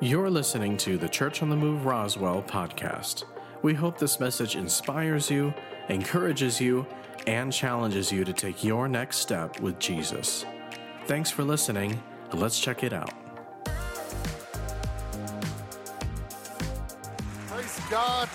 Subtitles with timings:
[0.00, 3.24] You're listening to the Church on the Move Roswell podcast.
[3.62, 5.54] We hope this message inspires you,
[5.88, 6.84] encourages you,
[7.28, 10.44] and challenges you to take your next step with Jesus.
[11.06, 12.02] Thanks for listening.
[12.32, 13.14] Let's check it out.
[17.46, 18.28] Praise God.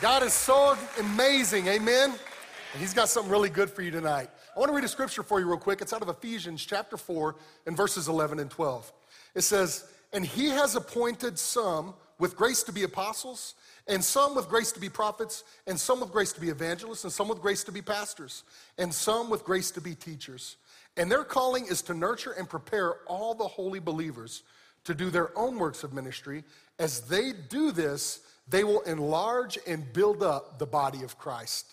[0.00, 1.68] God is so amazing.
[1.68, 2.10] Amen.
[2.10, 4.28] And He's got something really good for you tonight.
[4.54, 5.80] I want to read a scripture for you real quick.
[5.82, 7.36] It's out of Ephesians chapter 4
[7.66, 8.92] and verses 11 and 12.
[9.36, 13.54] It says, And He has appointed some with grace to be apostles,
[13.86, 17.12] and some with grace to be prophets, and some with grace to be evangelists, and
[17.12, 18.44] some with grace to be pastors,
[18.78, 20.56] and some with grace to be teachers.
[20.96, 24.44] And their calling is to nurture and prepare all the holy believers
[24.84, 26.44] to do their own works of ministry.
[26.78, 31.72] As they do this, they will enlarge and build up the body of Christ.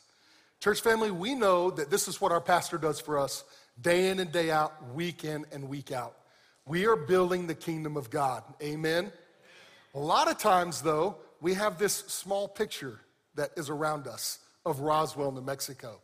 [0.60, 3.44] Church family, we know that this is what our pastor does for us
[3.82, 6.16] day in and day out, week in and week out.
[6.68, 8.44] We are building the kingdom of God.
[8.62, 9.12] Amen.
[9.96, 13.00] A lot of times, though, we have this small picture
[13.36, 16.00] that is around us of Roswell, New Mexico.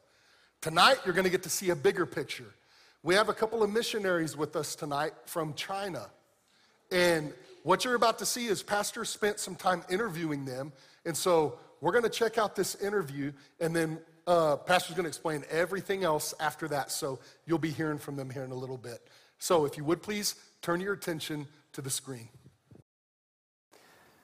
[0.61, 2.55] Tonight, you're going to get to see a bigger picture.
[3.03, 6.07] We have a couple of missionaries with us tonight from China.
[6.91, 10.73] And what you're about to see is Pastor spent some time interviewing them.
[11.05, 15.09] And so we're going to check out this interview, and then uh, Pastor's going to
[15.09, 16.91] explain everything else after that.
[16.91, 19.07] So you'll be hearing from them here in a little bit.
[19.39, 22.29] So if you would please turn your attention to the screen.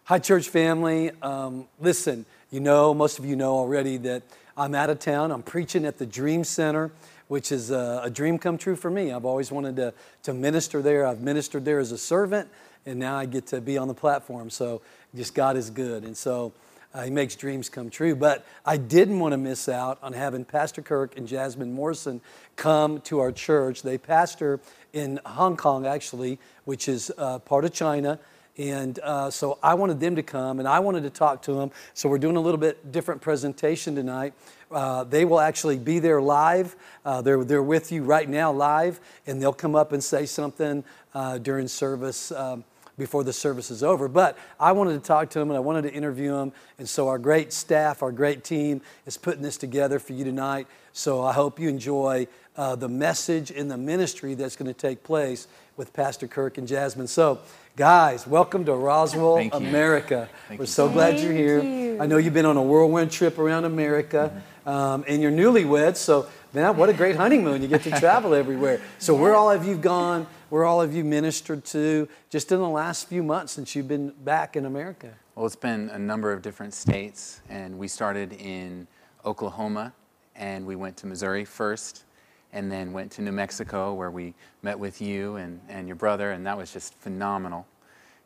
[0.05, 1.11] Hi, church family.
[1.21, 4.23] Um, listen, you know, most of you know already that
[4.57, 5.31] I'm out of town.
[5.31, 6.91] I'm preaching at the Dream Center,
[7.27, 9.11] which is a, a, dream come true for me.
[9.11, 11.07] I've always wanted to, to minister there.
[11.07, 12.49] I've ministered there as a servant,
[12.85, 14.49] and now I get to be on the platform.
[14.49, 14.81] So
[15.15, 16.03] just God is good.
[16.03, 16.51] And so
[16.93, 18.15] uh, He makes dreams come true.
[18.15, 22.21] But I didn't want to miss out on having Pastor Kirk and Jasmine Morrison
[22.55, 23.81] come to our church.
[23.81, 24.59] They pastor
[24.93, 28.19] in Hong Kong, actually, which is uh, part of China.
[28.57, 31.71] And uh, so I wanted them to come and I wanted to talk to them.
[31.95, 34.33] So we're doing a little bit different presentation tonight.
[34.71, 36.75] Uh, they will actually be there live.
[37.03, 40.83] Uh, they're, they're with you right now live, and they'll come up and say something
[41.13, 42.31] uh, during service.
[42.31, 42.63] Um,
[42.97, 44.07] before the service is over.
[44.07, 46.53] But I wanted to talk to them and I wanted to interview them.
[46.77, 50.67] And so our great staff, our great team is putting this together for you tonight.
[50.91, 55.03] So I hope you enjoy uh, the message in the ministry that's going to take
[55.03, 57.07] place with Pastor Kirk and Jasmine.
[57.07, 57.39] So,
[57.75, 60.29] guys, welcome to Roswell, America.
[60.47, 60.67] Thank We're you.
[60.67, 61.63] so glad you're Thank here.
[61.63, 61.97] you.
[61.99, 64.43] I know you've been on a whirlwind trip around America.
[64.65, 67.61] Um, and you're newlyweds, so man, what a great honeymoon!
[67.61, 68.79] You get to travel everywhere.
[68.99, 70.27] So where all have you gone?
[70.49, 72.07] Where all have you ministered to?
[72.29, 75.13] Just in the last few months since you've been back in America.
[75.35, 78.87] Well, it's been a number of different states, and we started in
[79.25, 79.93] Oklahoma,
[80.35, 82.03] and we went to Missouri first,
[82.51, 86.31] and then went to New Mexico, where we met with you and, and your brother,
[86.31, 87.65] and that was just phenomenal.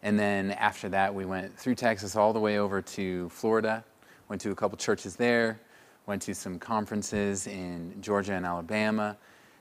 [0.03, 3.85] And then after that, we went through Texas all the way over to Florida,
[4.27, 5.59] went to a couple churches there,
[6.07, 9.18] went to some conferences in Georgia and Alabama,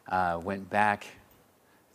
[0.09, 1.07] uh, went back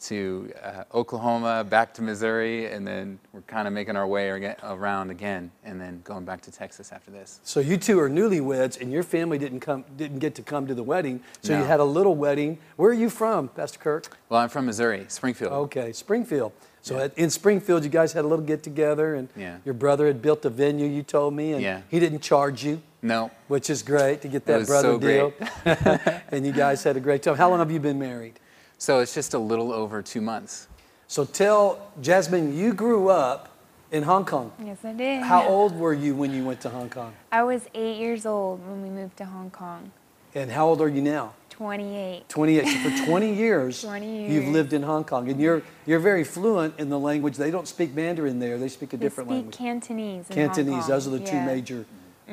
[0.02, 4.30] to uh, Oklahoma, back to Missouri, and then we're kind of making our way
[4.64, 7.40] around again, and then going back to Texas after this.
[7.44, 10.74] So you two are newlyweds, and your family didn't come, didn't get to come to
[10.74, 11.22] the wedding.
[11.42, 12.58] So you had a little wedding.
[12.78, 14.18] Where are you from, Pastor Kirk?
[14.28, 15.54] Well, I'm from Missouri, Springfield.
[15.54, 16.52] Okay, Springfield.
[16.82, 17.04] So Yeah.
[17.04, 19.58] at, in Springfield, you guys had a little get together, and Yeah.
[19.64, 20.88] your brother had built a venue.
[20.88, 21.82] You told me, and Yeah.
[21.90, 22.82] he didn't charge you.
[23.02, 25.34] No, which is great to get that was brother so deal.
[25.66, 25.78] great.
[26.32, 27.36] and you guys had a great time.
[27.36, 28.40] How long have you been married?
[28.78, 30.68] so it's just a little over two months.
[31.08, 33.50] So tell Jasmine, you grew up
[33.92, 34.52] in Hong Kong.
[34.64, 35.22] Yes, I did.
[35.22, 37.14] How old were you when you went to Hong Kong?
[37.32, 39.92] I was eight years old when we moved to Hong Kong.
[40.34, 41.34] And how old are you now?
[41.50, 42.28] 28.
[42.30, 42.66] 28.
[42.66, 45.30] So for 20 years, 20 years, you've lived in Hong Kong.
[45.30, 47.36] And you're, you're very fluent in the language.
[47.38, 49.58] They don't speak Mandarin there, they speak a They different speak language.
[49.58, 50.30] Cantonese.
[50.30, 50.90] In Cantonese, Hong Kong.
[50.90, 51.32] those are the two Yeah.
[51.40, 51.46] Mm-hmm.
[51.46, 51.86] major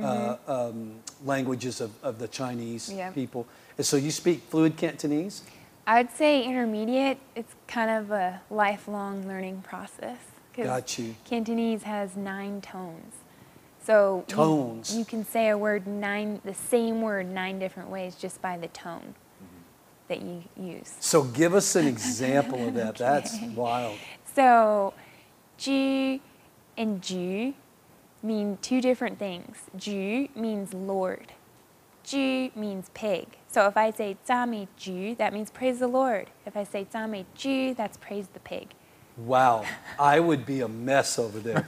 [0.04, 0.92] uh, um,
[1.24, 3.14] languages of, of the Chinese Yep.
[3.14, 3.46] people.
[3.76, 5.42] And so you speak fluid Cantonese?
[5.86, 7.18] I'd say intermediate.
[7.34, 10.18] It's kind of a lifelong learning process.
[10.54, 11.14] 'cause Got you.
[11.24, 13.14] Cantonese has nine tones.
[13.84, 14.94] So you- Tones.
[14.96, 18.68] You, can say a word nine, the same word nine different ways just by the
[18.68, 19.14] tone
[20.08, 20.92] that you use.
[21.00, 22.96] So give us an example of that.
[22.96, 23.96] That's wild.
[24.34, 24.92] So,
[25.56, 26.20] ju
[26.76, 27.54] and ju
[28.22, 29.56] mean two different things.
[29.76, 31.32] Ju means Lord.
[32.04, 33.36] Ju means pig.
[33.48, 36.30] So if I say zame ju, that means praise the Lord.
[36.46, 38.74] If I say zame ju, that's praise the pig.
[39.16, 39.64] Wow,
[39.98, 41.66] I would be a mess over there.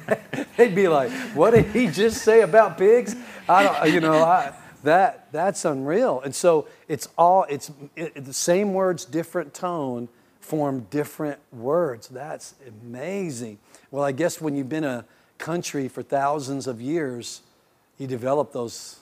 [0.56, 3.14] They'd be like, "What did he just say about pigs?"
[3.48, 6.22] I don't, you know, I, that that's unreal.
[6.22, 10.08] And so it's all it's it, the same words, different tone
[10.40, 12.08] form different words.
[12.08, 13.58] That's amazing.
[13.90, 15.04] Well, I guess when you've been a
[15.38, 17.42] country for thousands of years,
[17.98, 19.00] you develop those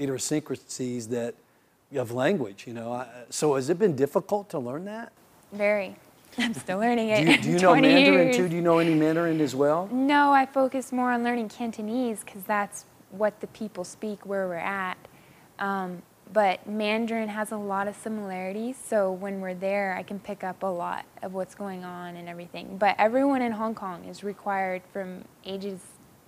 [0.00, 1.34] idiosyncrasies that
[1.94, 2.64] of language.
[2.66, 5.12] You know, I, so has it been difficult to learn that?
[5.52, 5.96] Very.
[6.36, 7.24] I'm still learning it.
[7.24, 8.36] Do you, do you know Mandarin years.
[8.36, 8.48] too?
[8.48, 9.88] Do you know any Mandarin as well?
[9.92, 14.56] No, I focus more on learning Cantonese because that's what the people speak where we're
[14.56, 14.96] at.
[15.60, 16.02] Um,
[16.34, 20.64] but Mandarin has a lot of similarities, so when we're there, I can pick up
[20.64, 22.76] a lot of what's going on and everything.
[22.76, 25.78] But everyone in Hong Kong is required from ages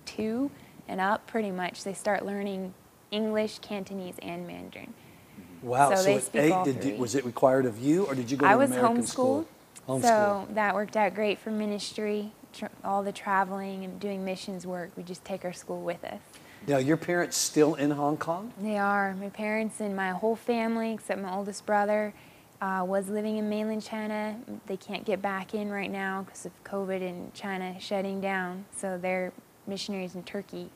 [0.05, 0.49] two
[0.87, 1.83] and up, pretty much.
[1.83, 2.73] They start learning
[3.11, 4.93] English, Cantonese, and Mandarin.
[5.61, 5.93] Wow.
[5.93, 8.47] So they at speak eight, did, was it required of you, or did you go
[8.47, 8.49] to the school?
[8.49, 9.47] I was American homeschooled, school?
[9.89, 10.01] Homeschooled.
[10.03, 12.31] so that worked out great for ministry.
[12.53, 16.21] Tr- all the traveling and doing missions work, we just take our school with us.
[16.67, 18.51] Now, your parents still in Hong Kong?
[18.61, 19.13] They are.
[19.15, 22.13] My parents and my whole family, except my oldest brother,
[22.61, 24.37] uh, was living in mainland China.
[24.65, 28.65] They can't get back in right now because of COVID and China shutting down.
[28.75, 29.31] So they're
[29.65, 30.69] missionaries in Turkey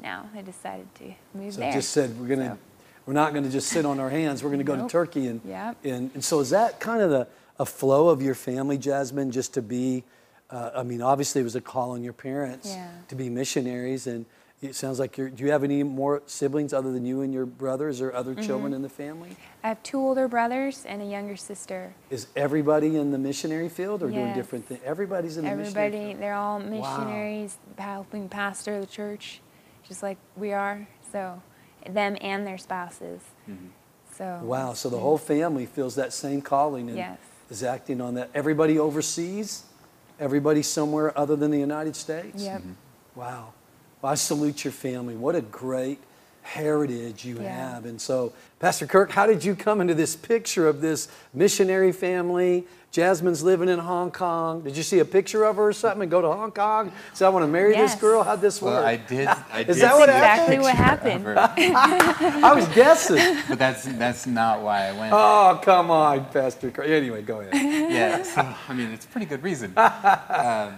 [0.00, 0.28] now.
[0.32, 1.72] They decided to move So there.
[1.72, 2.58] just said we're gonna, So-
[3.06, 4.44] we're not gonna just sit on our hands.
[4.44, 5.76] We're gonna go to Turkey and, Yep.
[5.84, 7.26] and and so is that kind of the
[7.58, 10.04] a flow of your family, Jasmine, just to be?
[10.50, 12.88] Uh, I mean, obviously it was a call on your parents Yeah.
[13.08, 14.26] to be missionaries, and
[14.64, 15.28] it sounds like you're.
[15.28, 18.66] Do you have any more siblings other than you and your brothers or other children
[18.68, 18.74] Mm-hmm.
[18.74, 19.30] in the family?
[19.62, 21.94] I have two older brothers and a younger sister.
[22.10, 24.80] Is everybody in the missionary field or doing different things?
[24.84, 26.22] Everybody's in the missionary Everybody, field.
[26.22, 29.40] they're all missionaries, helping pastor the church,
[29.86, 30.86] just like we are.
[31.12, 31.40] So,
[31.88, 33.20] them and their spouses.
[34.16, 34.40] So.
[34.44, 37.18] Wow, so the whole family feels that same calling and Yes.
[37.50, 38.30] is acting on that.
[38.34, 39.64] Everybody overseas?
[40.20, 42.42] Everybody somewhere other than the United States?
[42.42, 42.62] Yep.
[43.16, 43.52] Wow.
[44.04, 45.16] Well, I salute your family.
[45.16, 45.98] What a great
[46.42, 47.72] heritage you Yeah.
[47.72, 47.86] have.
[47.86, 52.66] And so, Pastor Kirk, how did you come into this picture of this missionary family?
[52.92, 54.60] Jasmine's living in Hong Kong.
[54.60, 56.92] Did you see a picture of her or something and go to Hong Kong?
[57.14, 58.22] Say, I want to marry this girl?
[58.22, 58.74] How'd this work?
[58.74, 59.26] Well, I did.
[59.26, 61.26] I Is did that what see a Exactly what happened.
[62.44, 63.38] I was guessing.
[63.48, 65.14] but that's that's not why I went.
[65.14, 66.88] Oh, come on, Pastor Kirk.
[66.88, 67.54] Anyway, go ahead.
[67.90, 69.72] yeah, so, I mean, it's a pretty good reason.
[69.78, 70.74] Um,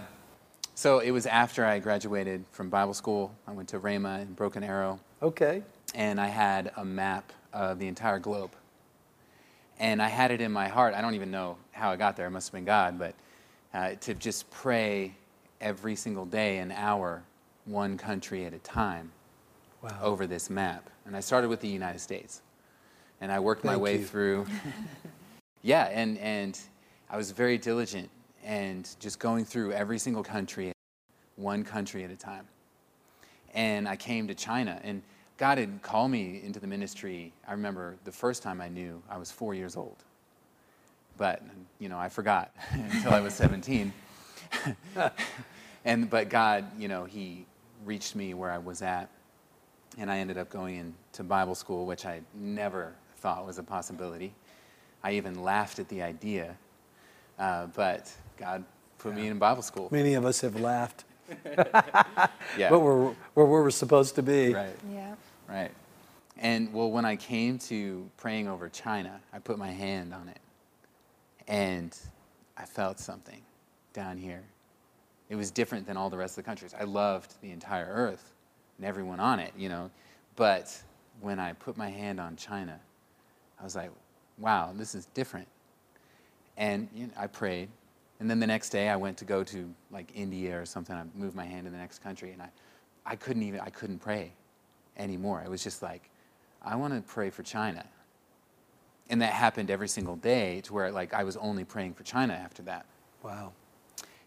[0.77, 3.33] so it was after I graduated from Bible school.
[3.47, 5.63] I went to Rhema in Broken Arrow, Okay.
[5.95, 8.51] and I had a map of the entire globe.
[9.79, 10.93] And I had it in my heart.
[10.93, 12.27] I don't even know how I got there.
[12.27, 13.15] It must have been God, but
[13.73, 15.15] uh, to just pray
[15.61, 17.23] every single day, an hour,
[17.65, 19.11] one country at a time
[19.81, 19.97] Wow.
[20.03, 20.89] over this map.
[21.07, 22.41] And I started with the United States.
[23.19, 24.05] And I worked my way you.
[24.05, 24.45] through.
[25.63, 26.59] yeah, and, and
[27.09, 28.09] I was very diligent
[28.47, 30.71] and just going through every single country,
[31.35, 32.47] one country at a time.
[33.53, 35.03] And I came to China, and
[35.37, 37.33] God had called me into the ministry.
[37.45, 39.97] I remember the first time I knew I was four years old.
[41.17, 41.43] But,
[41.79, 43.91] you know, I forgot until I was 17.
[45.85, 47.45] and, but God, you know, He
[47.85, 49.09] reached me where I was at
[49.97, 54.33] and I ended up going into Bible school, which I never thought was a possibility.
[55.03, 56.55] I even laughed at the idea,
[57.39, 58.63] uh, but God
[58.99, 59.89] put me in Bible school.
[59.91, 61.03] Many of us have laughed,
[62.57, 64.53] Yeah, but we're where we're supposed to be.
[64.53, 65.15] right, Yeah.
[65.49, 65.71] right.
[66.37, 70.39] And well, when I came to praying over China, I put my hand on it,
[71.47, 71.97] and
[72.55, 73.41] I felt something
[73.93, 74.43] down here.
[75.29, 76.73] It was different than all the rest of the countries.
[76.79, 78.31] I loved the entire earth
[78.77, 79.89] and everyone on it, you know.
[80.35, 80.75] But
[81.19, 82.79] when I put my hand on China,
[83.59, 83.89] I was like,
[84.37, 85.47] wow, this is different.
[86.55, 87.69] And you know, I prayed.
[88.19, 90.95] And then the next day I went to go to like India or something.
[90.95, 92.49] I moved my hand to the next country and I,
[93.05, 94.31] I couldn't even, I couldn't pray
[94.97, 95.41] anymore.
[95.43, 96.09] It was just like,
[96.63, 97.85] I want to pray for China.
[99.09, 102.33] And that happened every single day to where like I was only praying for China
[102.33, 102.85] after that.
[103.23, 103.53] Wow.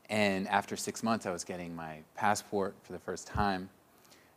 [0.08, 3.68] And after six months, I was getting my passport for the first time.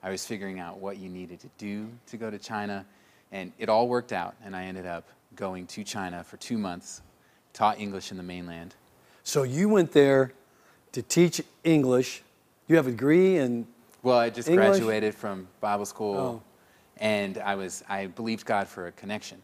[0.03, 2.86] I was figuring out what you needed to do to go to China.
[3.31, 4.36] And it all worked out.
[4.43, 7.01] And I ended up going to China for two months,
[7.53, 8.75] taught English in the mainland.
[9.23, 10.33] So you went there
[10.91, 12.23] to teach English.
[12.67, 13.67] You have a degree in
[14.01, 14.67] Well, I just English?
[14.67, 16.15] graduated from Bible school.
[16.17, 16.41] Oh.
[16.97, 19.41] And I, was, I believed God for a connection.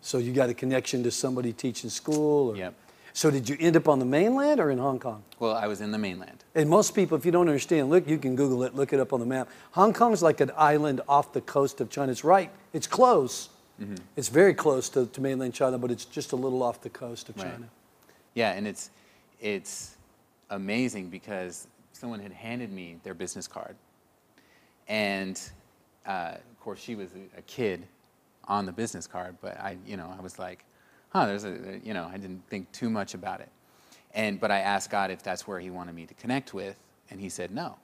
[0.00, 2.50] so you got a connection to somebody teaching school.
[2.50, 2.74] Or, Yep.
[3.16, 5.22] So did you end up on the mainland or in Hong Kong?
[5.38, 6.42] Well, I was in the mainland.
[6.56, 9.12] And most people, if you don't understand, look, you can Google it, look it up
[9.12, 9.48] on the map.
[9.70, 12.10] Hong Kong is like an island off the coast of China.
[12.10, 13.50] It's right, it's close.
[13.80, 13.94] Mm-hmm.
[14.16, 17.28] It's very close to, to mainland China, but it's just a little off the coast
[17.28, 17.44] of Right.
[17.52, 17.68] China.
[18.34, 18.90] Yeah, and it's
[19.40, 19.96] it's
[20.50, 23.76] amazing because someone had handed me their business card,
[24.88, 25.40] and
[26.06, 27.86] uh, of course she was a, kid
[28.46, 30.64] on the business card, but I you know I was like,
[31.10, 33.50] huh, there's a you know I didn't think too much about it,
[34.14, 36.76] And, but I asked God if that's where He wanted me to connect with,
[37.10, 37.76] and He said no.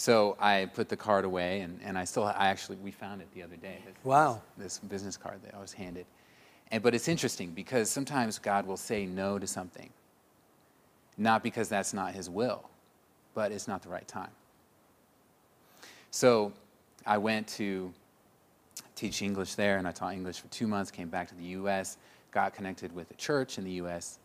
[0.00, 3.28] So I put the card away, and, and I still, I actually, we found it
[3.34, 3.82] the other day.
[3.84, 4.40] This, Wow.
[4.56, 6.06] This, this business card that I was handed.
[6.70, 9.90] And, but it's interesting because sometimes God will say no to something,
[11.18, 12.68] not because that's not His will,
[13.34, 14.30] but it's not the right time.
[16.10, 16.52] So
[17.06, 17.92] I went to
[18.94, 21.96] teach English there, and I taught English for two months, came back to the U.S.,
[22.30, 24.18] got connected with a church in the U.S.,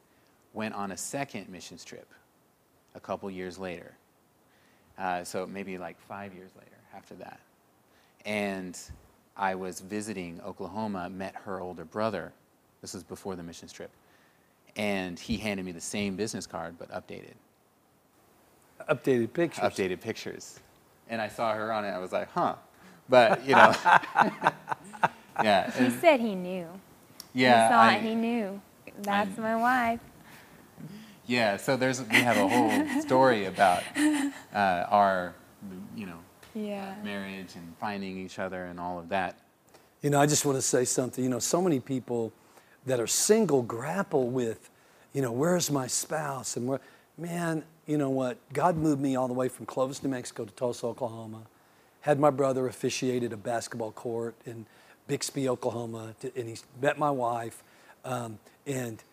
[0.53, 2.07] went on a second missions trip
[2.93, 3.93] a couple years later.
[4.97, 7.39] Uh, so maybe like five years later after that.
[8.25, 8.77] And
[9.37, 12.31] I was visiting Oklahoma, met her older brother.
[12.81, 13.91] This was before the missions trip.
[14.75, 17.33] And he handed me the same business card, but updated.
[18.89, 19.63] Updated pictures.
[19.63, 20.59] Updated pictures.
[21.09, 21.89] And I saw her on it.
[21.89, 22.55] I was like, huh.
[23.09, 23.73] But, you know.
[25.43, 25.71] yeah.
[25.71, 26.67] He and- said he knew.
[27.33, 27.67] yeah.
[27.67, 28.01] he saw I- it.
[28.01, 28.61] He knew.
[29.01, 29.99] That's my wife.
[31.27, 35.33] Yeah, so there's we have a whole story about uh, our,
[35.95, 36.19] you know,
[36.55, 36.95] Yeah.
[37.03, 39.37] marriage and finding each other and all of that.
[40.01, 41.23] You know, I just want to say something.
[41.23, 42.31] You know, so many people
[42.85, 44.69] that are single grapple with,
[45.13, 46.55] you know, where's my spouse?
[46.55, 46.79] And where,
[47.17, 48.37] man, you know what?
[48.53, 51.41] God moved me all the way from Clovis, New Mexico to Tulsa, Oklahoma.
[52.01, 54.65] Had my brother officiated a basketball court in
[55.07, 57.63] Bixby, Oklahoma, to, and he met my wife.
[58.03, 59.03] Um, and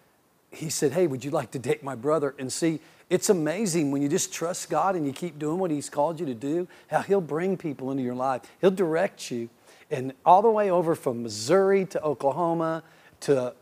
[0.51, 2.35] he said, Hey, would you like to date my brother?
[2.39, 2.81] And see,
[3.13, 6.25] it's amazing when you just trust God and you keep doing what He's called you
[6.25, 8.41] to do, how He'll bring people into your life.
[8.63, 9.51] He'll direct you.
[9.91, 12.83] And all the way over from Missouri to Oklahoma
[13.21, 13.53] to,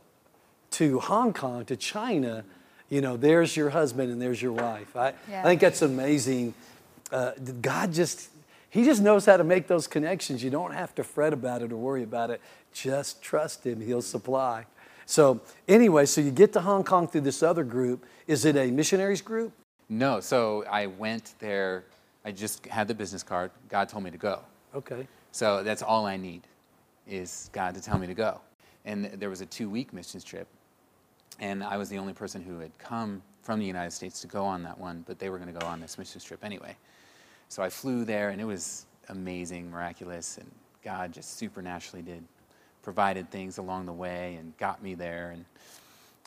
[0.71, 2.45] to Hong Kong to China,
[2.88, 4.95] you know, there's your husband and there's your wife.
[4.95, 5.40] I, Yeah.
[5.40, 6.54] I think that's amazing.
[7.11, 8.28] Uh, God just,
[8.71, 10.45] He just knows how to make those connections.
[10.45, 12.40] You don't have to fret about it or worry about it.
[12.73, 14.66] Just trust Him, He'll supply.
[15.11, 18.07] So, anyway, so you get to Hong Kong through this other group.
[18.29, 19.52] Is it a missionaries group?
[19.88, 21.83] No, so I went there.
[22.25, 23.50] I just had the business card.
[23.69, 24.38] God told me to go.
[24.73, 25.09] Okay.
[25.33, 26.43] So that's all I need
[27.09, 28.40] is God to tell me to go.
[28.85, 30.47] And there was a two week missions trip.
[31.40, 34.45] And I was the only person who had come from the United States to go
[34.45, 36.76] on that one, but they were going to go on this missions trip anyway.
[37.49, 40.49] So I flew there, and it was amazing, miraculous, and
[40.85, 42.23] God just supernaturally did
[42.83, 45.31] provided things along the way and got me there.
[45.31, 45.45] And,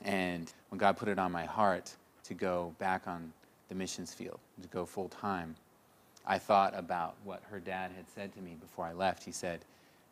[0.03, 1.93] and when God put it on my heart
[2.25, 3.31] to go back on
[3.69, 5.55] the missions field, to go full time,
[6.25, 9.23] I thought about what her dad had said to me before I left.
[9.23, 9.65] He said,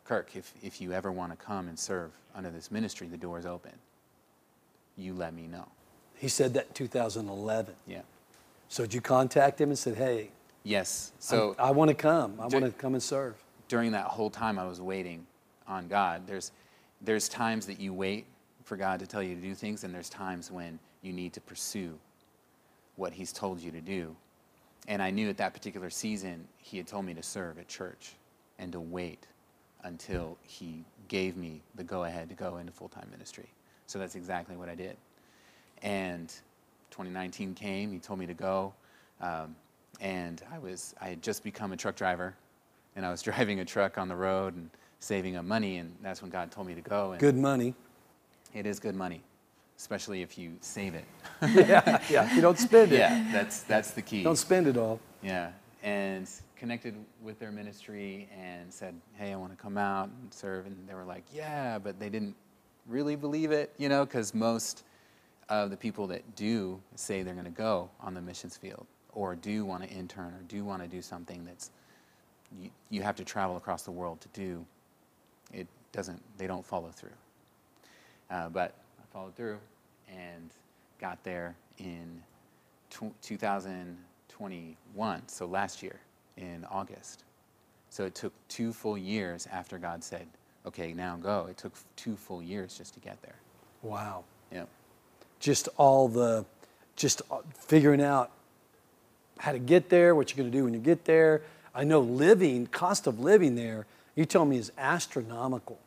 [0.04, 3.38] Kirk, if, if you ever want to come and serve under this ministry, the door
[3.38, 3.72] is open.
[4.96, 5.66] You let me know.
[6.16, 7.74] He said that in 2011.
[7.86, 8.02] Yeah.
[8.68, 10.30] So did you contact him and said, hey,
[10.64, 11.12] Yes.
[11.18, 12.34] So I, want to come.
[12.38, 13.34] I want to come and serve.
[13.68, 15.26] during that whole time I was waiting
[15.72, 16.52] on God, there's,
[17.00, 18.26] there's times that you wait
[18.64, 21.40] for God to tell you to do things, and there's times when you need to
[21.40, 21.98] pursue
[22.96, 24.14] what He's told you to do.
[24.88, 28.14] And I knew at that particular season, He had told me to serve at church
[28.58, 29.26] and to wait
[29.82, 33.48] until He gave me the go ahead to go into full time ministry.
[33.86, 34.96] So that's exactly what I did.
[35.82, 36.28] And
[36.90, 38.72] 2019 came, He told me to go.
[39.20, 39.56] Um,
[40.00, 42.34] and I, was, I had just become a truck driver
[42.96, 44.70] and I was driving a truck on the road and
[45.02, 47.12] saving up money, and that's when God told me to go.
[47.12, 47.74] And Good money.
[48.54, 49.22] It is good money,
[49.78, 51.04] especially if you save it.
[51.54, 52.34] yeah, yeah.
[52.34, 52.98] You don't spend it.
[52.98, 54.22] yeah, that's that's the key.
[54.22, 55.00] Don't spend it all.
[55.22, 60.32] Yeah, and connected with their ministry and said, "Hey, I want to come out and
[60.32, 62.36] serve," and they were like, "Yeah," but they didn't
[62.86, 64.84] really believe it, you know, because most
[65.48, 69.34] of the people that do say they're going to go on the missions field or
[69.34, 71.70] do want to intern or do want to do something that's
[72.60, 74.64] you, you have to travel across the world to do
[75.52, 77.10] it doesn't they don't follow through.
[78.30, 79.58] Uh, but i followed through
[80.08, 80.50] and
[81.00, 82.22] got there in
[82.90, 86.00] tw- 2021 so last year
[86.36, 87.24] in august.
[87.90, 90.26] So it took two full years after god said
[90.66, 91.46] okay now go.
[91.50, 93.34] It took two full years just to get there.
[93.82, 94.24] Wow.
[94.52, 94.64] yeah
[95.40, 96.44] Just all the,
[96.96, 98.30] just uh, figuring out
[99.38, 101.42] how to get there, what you're going to do when you get there.
[101.74, 105.78] I know living, cost of living there, you told me is astronomical.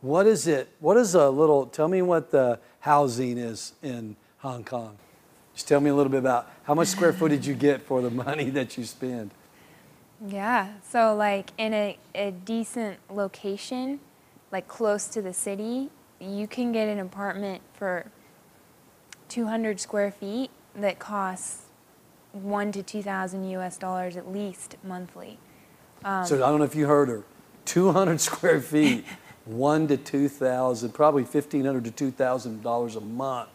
[0.00, 0.68] What is it?
[0.80, 4.98] What is a little, tell me what the housing is in Hong Kong.
[5.54, 8.10] Just tell me a little bit about how much square footage you get for the
[8.24, 9.30] money that you spend.
[10.26, 10.74] Yeah.
[10.88, 14.00] So like in a, a decent location,
[14.52, 18.06] like close to the city, you can get an apartment for
[19.28, 21.62] 200 square feet that costs
[22.32, 25.38] one to 2,000 US dollars at least monthly.
[26.02, 27.24] so I don't know if you heard her.
[27.64, 29.04] 200 square feet,
[29.44, 33.50] one to 2,000, probably 1,500 to 2,000 dollars a month.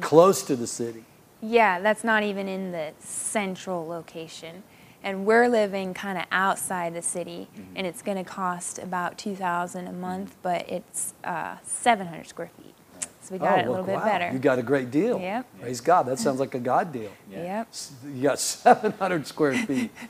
[0.00, 1.04] close to the city.
[1.40, 4.62] Yeah, that's not even in the central location.
[5.04, 7.76] And we're living kind of outside the city, Mm-hmm.
[7.76, 12.74] and it's going to cost about 2000 a month, but it's uh, 700 square feet.
[13.20, 14.04] So we got it a Oh, well, little bit wow.
[14.04, 14.30] better.
[14.32, 15.18] You got a great deal.
[15.20, 15.46] Yep.
[15.60, 16.06] Praise God.
[16.06, 17.10] That sounds like a God deal.
[17.30, 17.68] Yep.
[18.14, 19.90] You got 700 square feet.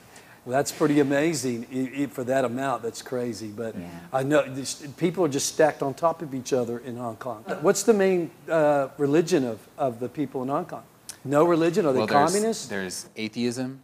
[0.45, 2.83] Well, that's pretty amazing I- I- for that amount.
[2.83, 3.47] That's crazy.
[3.47, 3.87] But Yeah.
[4.11, 7.43] I know this, people are just stacked on top of each other in Hong Kong.
[7.61, 10.83] What's the main uh, religion of, of the people in Hong Kong?
[11.23, 11.85] No religion?
[11.85, 12.67] Are they well, there's, communists?
[12.67, 13.81] there's atheism,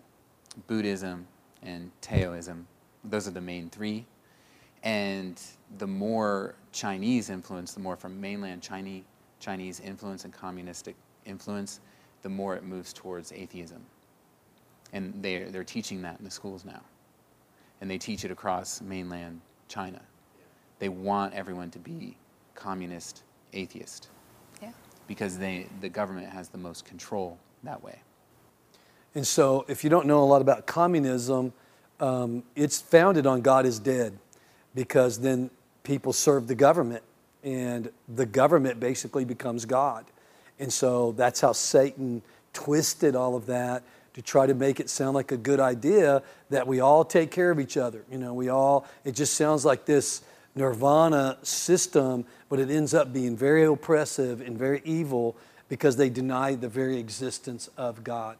[0.68, 1.28] Buddhism,
[1.64, 2.68] and Taoism.
[3.06, 4.06] Those are the main three.
[4.84, 5.42] And
[5.78, 9.04] the more Chinese influence, the more from mainland Chinese,
[9.40, 11.80] Chinese influence and communistic influence,
[12.22, 13.82] the more it moves towards atheism.
[14.94, 16.82] And they're, they're teaching that in the schools now.
[17.82, 20.02] And they teach it across mainland China.
[20.80, 22.18] They want everyone to be
[22.56, 24.08] communist atheist
[24.62, 24.72] Yeah.
[25.08, 28.00] because they, the government has the most control that way.
[29.16, 31.52] And so, if you don't know a lot about communism,
[32.00, 34.18] um, it's founded on God is dead
[34.76, 35.50] because then
[35.84, 37.04] people serve the government
[37.44, 40.06] and the government basically becomes God.
[40.60, 42.22] And so, that's how Satan
[42.54, 43.84] twisted all of that
[44.20, 47.52] to try to make it sound like a good idea that we all take care
[47.52, 48.04] of each other.
[48.12, 50.24] You know, we all, it just sounds like this
[50.56, 55.38] nirvana system, but it ends up being very oppressive and very evil
[55.70, 58.36] because they deny the very existence of God.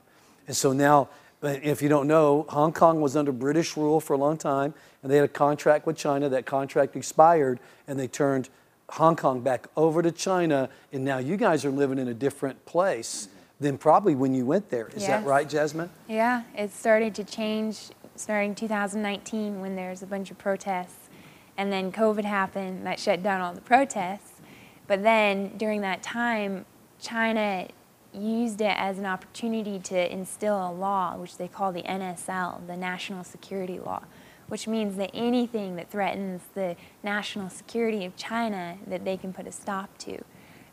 [0.48, 1.08] And so now,
[1.42, 4.74] uh, if you don't know, Hong Kong was under British rule for a long time,
[5.02, 6.28] and they had a contract with China.
[6.28, 7.58] That contract expired,
[7.88, 8.50] and they turned
[8.90, 12.66] Hong Kong back over to China, and now you guys are living in a different
[12.66, 14.88] place than probably when you went there.
[14.96, 15.90] Is that right, Jasmine?
[16.08, 21.10] Yeah, it started to change starting 2019 when there's a bunch of protests.
[21.58, 24.42] And then COVID happened, that shut down all the protests.
[24.88, 26.66] But then during that time,
[27.00, 27.68] China
[28.14, 32.78] used it as an opportunity to instill a law, which they call the NSL, the
[32.78, 34.04] National Security Law,
[34.48, 39.46] which means that anything that threatens the national security of China, that they can put
[39.46, 40.24] a stop to.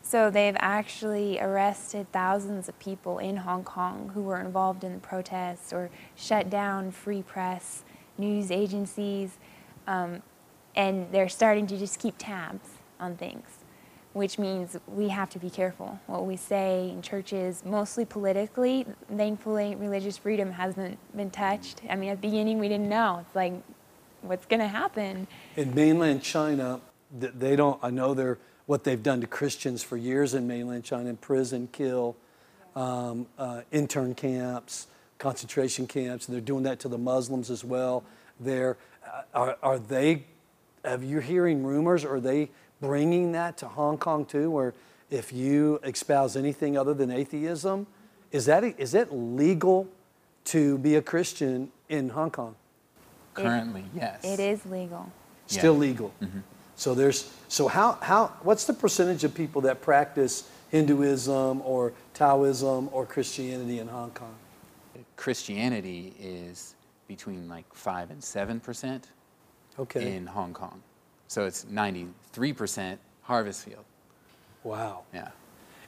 [0.07, 4.99] So they've actually arrested thousands of people in Hong Kong who were involved in the
[4.99, 7.83] protests or shut down free press,
[8.17, 9.37] news agencies,
[9.85, 10.23] um,
[10.77, 12.69] and they're starting to just keep tabs
[13.01, 13.49] on things,
[14.13, 18.85] which means we have to be careful what we say in churches, mostly politically.
[19.13, 21.81] Thankfully, religious freedom hasn't been touched.
[21.89, 23.25] I mean, at the beginning, we didn't know.
[23.25, 23.55] It's like,
[24.21, 25.27] what's going to happen?
[25.57, 26.79] In mainland China,
[27.11, 28.37] they don't, I know they're,
[28.67, 32.15] what they've done to Christians for years in mainland China, in prison, kill,
[32.75, 38.03] um, uh, intern camps, concentration camps, and they're doing that to the Muslims as well.
[38.39, 40.25] There, uh, are, are they,
[40.85, 42.49] have you hearing rumors, are they
[42.79, 44.73] bringing that to Hong Kong too, where
[45.09, 47.87] if you espouse anything other than atheism,
[48.31, 49.87] is that, is it legal
[50.45, 52.55] to be a Christian in Hong Kong?
[53.33, 54.23] Currently, yes.
[54.23, 55.09] It is legal.
[55.47, 55.59] Yeah.
[55.59, 56.13] Still legal.
[56.77, 62.89] So there's so how how what's the percentage of people that practice Hinduism or Taoism
[62.93, 64.35] or Christianity in Hong Kong?
[65.15, 66.75] Christianity is
[67.07, 69.03] between like 5 and 7%
[69.79, 70.15] Okay.
[70.15, 70.81] in Hong Kong.
[71.27, 73.85] So it's 93% harvest field.
[74.63, 75.01] wow.
[75.13, 75.29] Yeah.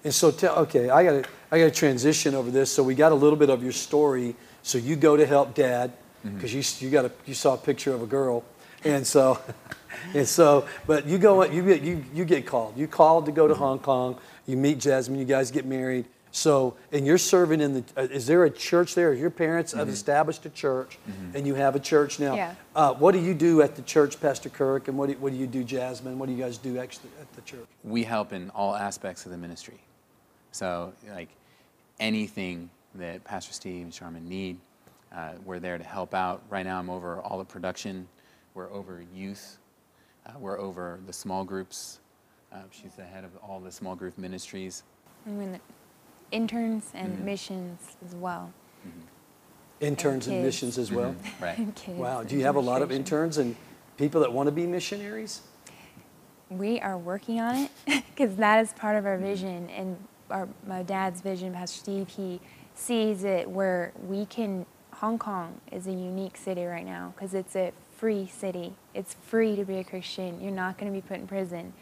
[0.04, 2.72] And so tell okay, I got to I got to transition over this.
[2.72, 4.36] So we got a little bit of your story.
[4.64, 5.92] So you go to help dad
[6.26, 6.36] mm-hmm.
[6.36, 8.44] because you you got a you saw a picture of a girl,
[8.86, 9.40] and so
[10.14, 12.78] and so but you go you get you you get called.
[12.78, 14.18] You called to go to Hong Kong.
[14.46, 15.20] You meet Jasmine.
[15.20, 16.06] You guys get married.
[16.32, 17.84] So and you're serving in the.
[17.98, 19.14] Uh, is there a church there?
[19.14, 21.00] Your parents have established a church,
[21.34, 22.36] and you have a church now.
[22.36, 22.56] Yeah.
[22.76, 24.88] Uh, what do you do at the church, Pastor Kirk?
[24.88, 26.20] And what do, what do you do, Jasmine?
[26.20, 27.66] What do you guys do actually at the church?
[27.84, 29.80] We help in all aspects of the ministry.
[30.52, 31.30] So, like
[32.00, 34.58] anything that Pastor Steve and Sharman need,
[35.16, 36.44] uh, we're there to help out.
[36.50, 38.08] Right now, I'm over all the production.
[38.54, 39.58] We're over youth.
[40.30, 42.00] Uh, we're over the small groups.
[42.52, 44.84] Uh, she's the head of all the small group ministries.
[45.26, 45.60] I mean, the
[46.32, 47.26] interns and Mm-hmm.
[47.26, 48.52] missions as well.
[49.80, 50.46] Interns and kids.
[50.46, 51.16] missions as well.
[51.42, 51.56] Right.
[51.76, 52.24] Kids Wow.
[52.24, 53.56] Do you have a lot of interns and
[53.98, 55.42] people that want to be missionaries?
[56.50, 57.72] We are working on it
[58.16, 59.70] because that is part of our vision.
[59.70, 59.96] And
[60.30, 62.42] our, my dad's vision, Pastor Steve, he
[62.76, 64.66] sees it where we can.
[64.96, 68.74] Hong Kong is a unique city right now because it's a free city.
[68.94, 70.40] It's free to be a Christian.
[70.42, 71.74] You're not going to be put in prison.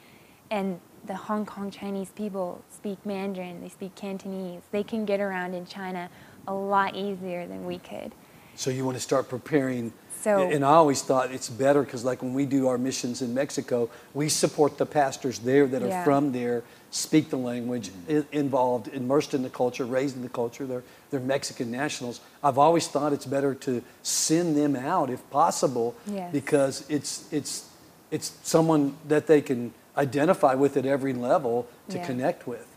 [0.50, 4.62] And the Hong Kong Chinese people speak Mandarin, they speak Cantonese.
[4.72, 6.10] They can get around in China
[6.48, 8.14] a lot easier than we could.
[8.56, 9.94] So you want to start preparing.
[10.22, 13.36] So- and I always thought it's better because, like when we do our missions in
[13.36, 16.04] Mexico, we support the pastors there that are Yeah.
[16.04, 20.66] from there, speak the language, i- involved, immersed in the culture, raised in the culture.
[20.66, 22.20] They're they're Mexican nationals.
[22.44, 26.32] I've always thought it's better to send them out if possible, Yes.
[26.32, 27.66] because it's it's
[28.12, 32.06] it's someone that they can identify with at every level to Yeah.
[32.06, 32.68] connect with.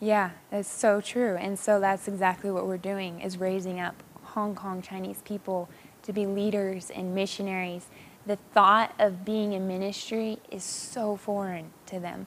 [0.00, 1.36] Yeah, it's so true.
[1.36, 3.94] And so that's exactly what we're doing is raising up
[4.34, 5.68] Hong Kong Chinese people
[6.02, 7.86] to be leaders and missionaries.
[8.26, 12.26] The thought of being in ministry is so foreign to them.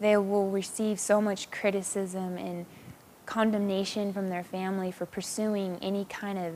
[0.00, 2.66] They will receive so much criticism and
[3.28, 6.54] condemnation from their family for pursuing any kind of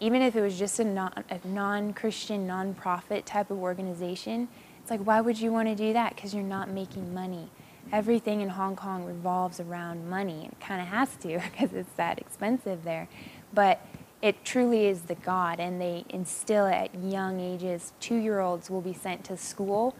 [0.00, 4.48] even if it was just a, non, a non-christian non-profit type of organization
[4.84, 6.14] it's like why would you want to do that?
[6.14, 7.48] Because you're not making money.
[7.90, 10.50] Everything in hong kong revolves around money.
[10.52, 13.08] It kind of has to because it's that expensive there.
[13.54, 13.80] But
[14.20, 18.92] it truly is the god and they instill it at young ages two-year-olds will be
[18.92, 19.96] sent to school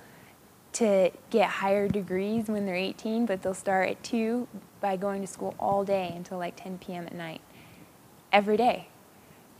[0.74, 4.46] to get higher degrees when they're 18, but they'll start at 2
[4.80, 7.06] by going to school all day until like 10 p.m.
[7.06, 7.40] at night,
[8.32, 8.88] every day.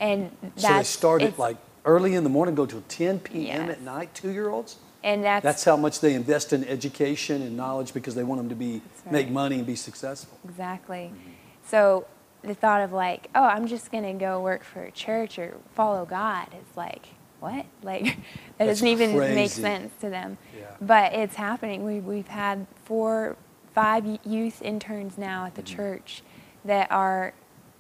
[0.01, 3.69] And that's, So they start at like early in the morning, go till 10 p.m.
[3.69, 3.71] Yes.
[3.71, 4.77] at night, two year olds?
[5.05, 8.49] and that's, That's how much they invest in education and knowledge because they want them
[8.49, 10.39] to be That's make money and be successful.
[10.49, 11.13] exactly.
[11.15, 11.31] Mm-hmm.
[11.67, 12.07] So
[12.43, 15.57] the thought of like, oh, I'm just going to go work for a church or
[15.75, 17.09] follow God is like,
[17.45, 17.67] what?
[17.83, 18.17] Like, that
[18.59, 20.39] That's doesn't even make sense to them.
[20.59, 20.71] Yeah.
[20.81, 21.85] But it's happening.
[21.85, 23.37] We, we've had four,
[23.75, 25.77] five youth interns now at the Mm-hmm.
[25.77, 26.23] church
[26.65, 27.35] that are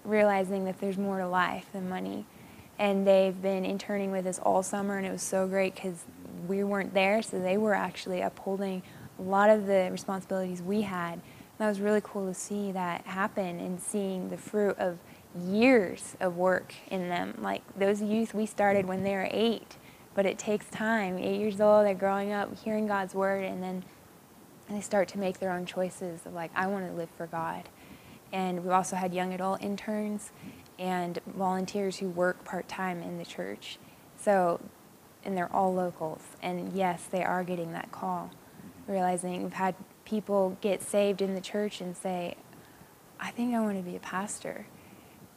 [0.04, 2.26] realizing that there's more to life than money.
[2.78, 6.04] And they've been interning with us all summer, and it was so great because
[6.48, 8.82] we weren't there, so they were actually upholding
[9.18, 11.12] a lot of the responsibilities we had.
[11.14, 11.22] And
[11.58, 14.98] That was really cool to see that happen and seeing the fruit of
[15.38, 17.38] years of work in them.
[17.40, 19.76] Like those youth, we started when they were eight,
[20.14, 21.18] but it takes time.
[21.18, 23.84] Eight years old, they're growing up, hearing God's word, and then
[24.68, 27.68] they start to make their own choices of like, I want to live for God.
[28.32, 30.32] And we've also had young adult interns
[30.78, 33.78] and volunteers who work part time in the church.
[34.16, 34.60] So,
[35.24, 36.22] and they're all locals.
[36.42, 38.30] And yes, they are getting that call,
[38.88, 42.36] realizing we've had people get saved in the church and say,
[43.20, 44.66] I think I want to be a pastor.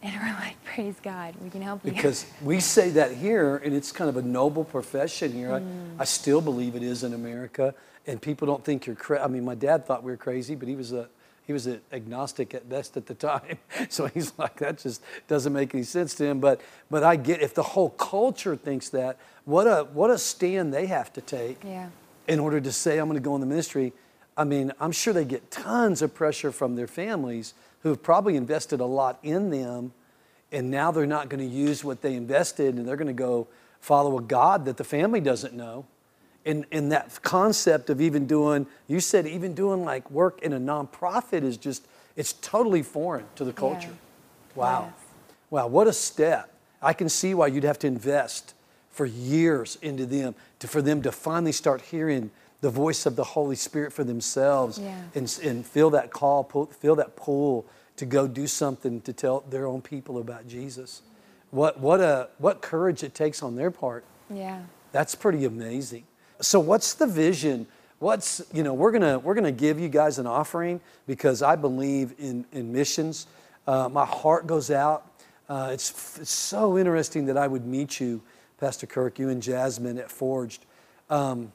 [0.04, 1.92] And we're like, praise God, we can help you.
[1.92, 5.52] Because we say that here, and it's kind of a noble profession here.
[5.52, 5.96] I, mm.
[6.00, 7.74] I still believe it is in America,
[8.06, 9.24] and people don't think you're crazy.
[9.24, 11.10] I mean, my dad thought we were crazy, but he was a
[11.48, 13.58] he was an agnostic at best at the time.
[13.90, 16.40] So he's like, that just doesn't make any sense to him.
[16.40, 20.74] But but I get if the whole culture thinks that, what a what a stand
[20.74, 21.90] they have to take yeah.
[22.28, 23.94] in order to say I'm going to go in the ministry.
[24.36, 27.56] I mean, I'm sure they get tons of pressure from their families
[27.88, 29.94] who have probably invested a lot in them,
[30.52, 33.48] and now they're not going to use what they invested, and they're going to go
[33.80, 35.86] follow a God that the family doesn't know.
[36.46, 40.60] And, and that concept of even doing, you said even doing like work in a
[40.60, 41.86] nonprofit is just,
[42.18, 43.94] it's totally foreign to the culture.
[44.56, 44.92] Wow.
[44.92, 45.06] Yes.
[45.50, 46.54] Wow, what a step.
[46.82, 48.54] I can see why you'd have to invest
[48.92, 53.24] for years into them to, for them to finally start hearing the voice of the
[53.24, 55.00] Holy Spirit for themselves Yeah.
[55.16, 57.66] and, and feel that call, pull, feel that pull
[57.98, 61.02] to go do something to tell their own people about Jesus.
[61.52, 64.06] What, what, a, what courage it takes on their part.
[64.30, 64.62] Yeah.
[64.92, 66.04] That's pretty amazing.
[66.42, 67.68] So what's the vision?
[68.00, 72.14] What's you know we're gonna we're gonna give you guys an offering because I believe
[72.20, 73.26] in in missions.
[73.66, 75.12] Uh, my heart goes out.
[75.50, 78.22] Uh, it's it's so interesting that I would meet you,
[78.60, 80.64] Pastor Kirk, you and Jasmine at Forged,
[81.10, 81.52] um,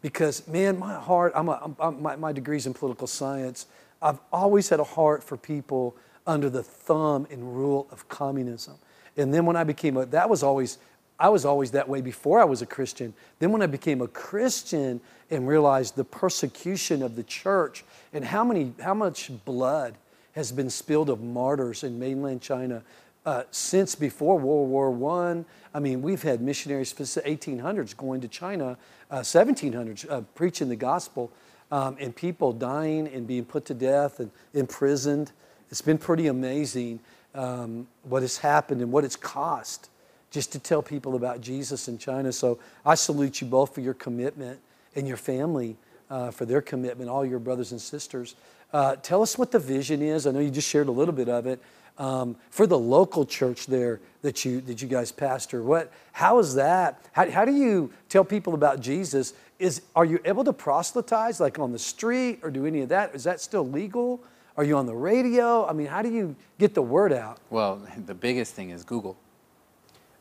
[0.00, 1.32] because man, my heart.
[1.34, 3.66] I'm, a, I'm, I'm my, my degree's in political science.
[4.02, 8.76] I've always had a heart for people under the thumb and rule of communism.
[9.16, 10.78] And then when I became a, that was always
[11.20, 13.12] I was always that way before I was a Christian.
[13.40, 17.84] Then, when I became a Christian and realized the persecution of the church
[18.14, 19.96] and how, many, how much blood
[20.32, 22.82] has been spilled of martyrs in mainland China
[23.26, 25.44] uh, since before World War I.
[25.74, 28.78] I mean, we've had missionaries, 1800s, going to China,
[29.10, 31.30] uh, 1700s, uh, preaching the gospel,
[31.70, 35.32] um, and people dying and being put to death and imprisoned.
[35.70, 37.00] It's been pretty amazing
[37.34, 39.88] um, what has happened and what it's cost
[40.30, 42.32] just to tell people about Jesus in China.
[42.32, 44.60] So I salute you both for your commitment
[44.94, 45.76] and your family
[46.10, 48.34] uh, for their commitment, all your brothers and sisters.
[48.72, 50.26] Uh, tell us what the vision is.
[50.26, 51.60] I know you just shared a little bit of it.
[51.98, 56.54] Um, for the local church there that you that you guys pastor, what how is
[56.54, 57.04] that?
[57.12, 59.34] How, how do you tell people about Jesus?
[59.60, 63.14] Is are you able to proselytize like on the street or do any of that?
[63.14, 64.20] Is that still legal?
[64.56, 65.66] Are you on the radio?
[65.66, 67.38] I mean, how do you get the word out?
[67.50, 69.16] Well, the biggest thing is Google.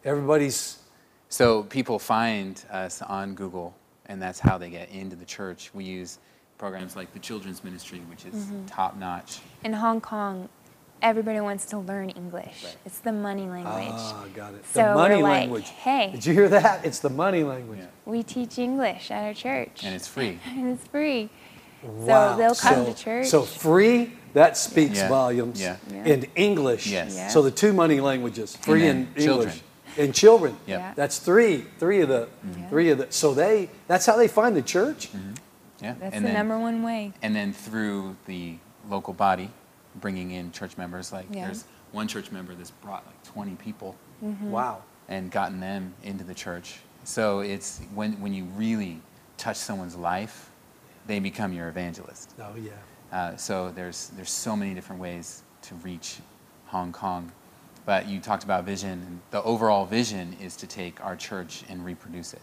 [0.06, 0.80] everybody's
[1.30, 3.75] So people find us on Google,
[4.08, 5.69] and that's how they get into the church.
[5.73, 6.19] We use
[6.58, 8.65] programs like the Children's Ministry, which is Mm-hmm.
[8.65, 9.39] top notch.
[9.63, 10.49] In Hong Kong,
[11.01, 12.63] everybody wants to learn English.
[12.63, 12.77] Right.
[12.85, 13.88] It's the money language.
[13.89, 14.65] Ah, got it.
[14.65, 15.69] So the money we're like, language.
[15.69, 16.12] hey.
[16.12, 16.85] Did you hear that?
[16.85, 17.79] It's the money language.
[17.79, 17.85] Yeah.
[18.05, 19.83] We teach English at our church.
[19.83, 20.39] And it's free.
[20.47, 21.29] And it's free.
[21.83, 22.31] Wow.
[22.31, 23.27] So they'll come So- to church.
[23.27, 25.09] So free, that speaks Yeah.
[25.09, 25.62] volumes.
[25.62, 25.77] Yeah.
[25.91, 26.03] Yeah.
[26.05, 26.88] In English.
[26.88, 27.15] Yes.
[27.15, 27.27] Yeah.
[27.29, 29.49] So the two money languages, free then and, children.
[29.49, 29.63] English.
[29.97, 30.57] And children.
[30.67, 30.93] Yeah.
[30.95, 31.65] That's three.
[31.79, 32.69] Three of the Yeah.
[32.69, 35.09] three of the so they that's how they find the church?
[35.81, 35.95] Yeah.
[35.99, 37.13] That's and the then, number one way.
[37.21, 38.57] And then through the
[38.89, 39.49] local body,
[39.95, 41.12] bringing in church members.
[41.12, 41.45] Like Yeah.
[41.45, 44.52] there's one church member that's brought like 20 people Mm-hmm.
[44.52, 44.84] Wow.
[45.08, 46.80] and gotten them into the church.
[47.06, 49.02] So it's when, when you really
[49.38, 50.52] touch someone's life,
[51.08, 52.34] they become your evangelist.
[52.39, 52.71] Oh yeah.
[53.12, 56.17] Uh, so there's there's so many different ways to reach
[56.67, 57.32] Hong Kong.
[57.86, 61.84] But you talked about vision, and the overall vision is to take our church and
[61.84, 62.41] reproduce it.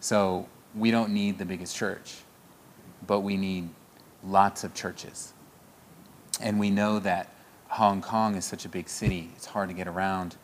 [0.00, 2.14] So we don't need the biggest church,
[3.06, 3.68] but we need
[4.22, 5.32] lots of churches.
[6.40, 7.28] And we know that
[7.68, 10.36] Hong Kong is such a big city, it's hard to get around.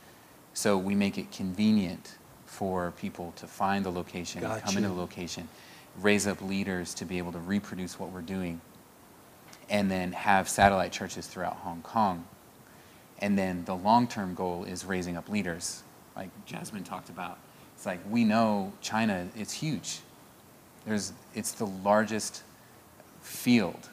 [0.55, 4.95] So we make it convenient for people to find the location, and come into the
[4.95, 5.49] location,
[6.01, 8.61] raise up leaders to be able to reproduce what we're doing,
[9.71, 12.27] and then have satellite churches throughout Hong Kong.
[13.21, 15.83] And then the long term goal is raising up leaders,
[16.17, 17.39] like Jasmine talked about.
[17.75, 20.01] It's like we know China, it's huge.
[20.85, 22.43] There's, it's the largest
[23.21, 23.89] field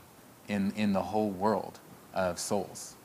[0.48, 1.80] in, in the whole world
[2.13, 2.95] of souls.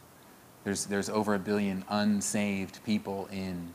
[0.64, 3.74] There's, there's over a billion unsaved people in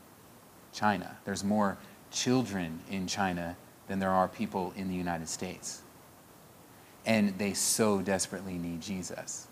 [0.72, 1.16] China.
[1.24, 1.78] There's more
[2.10, 5.82] children in China than there are people in the United States.
[7.06, 9.46] And they so desperately need Jesus.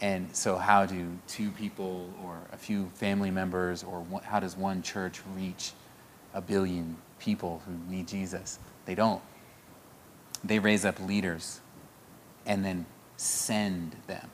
[0.00, 4.56] And so, how do two people or a few family members, or one, how does
[4.56, 5.72] one church reach
[6.34, 8.58] a billion people who need Jesus?
[8.86, 9.22] They don't.
[10.42, 11.60] They raise up leaders
[12.44, 14.28] and then send them.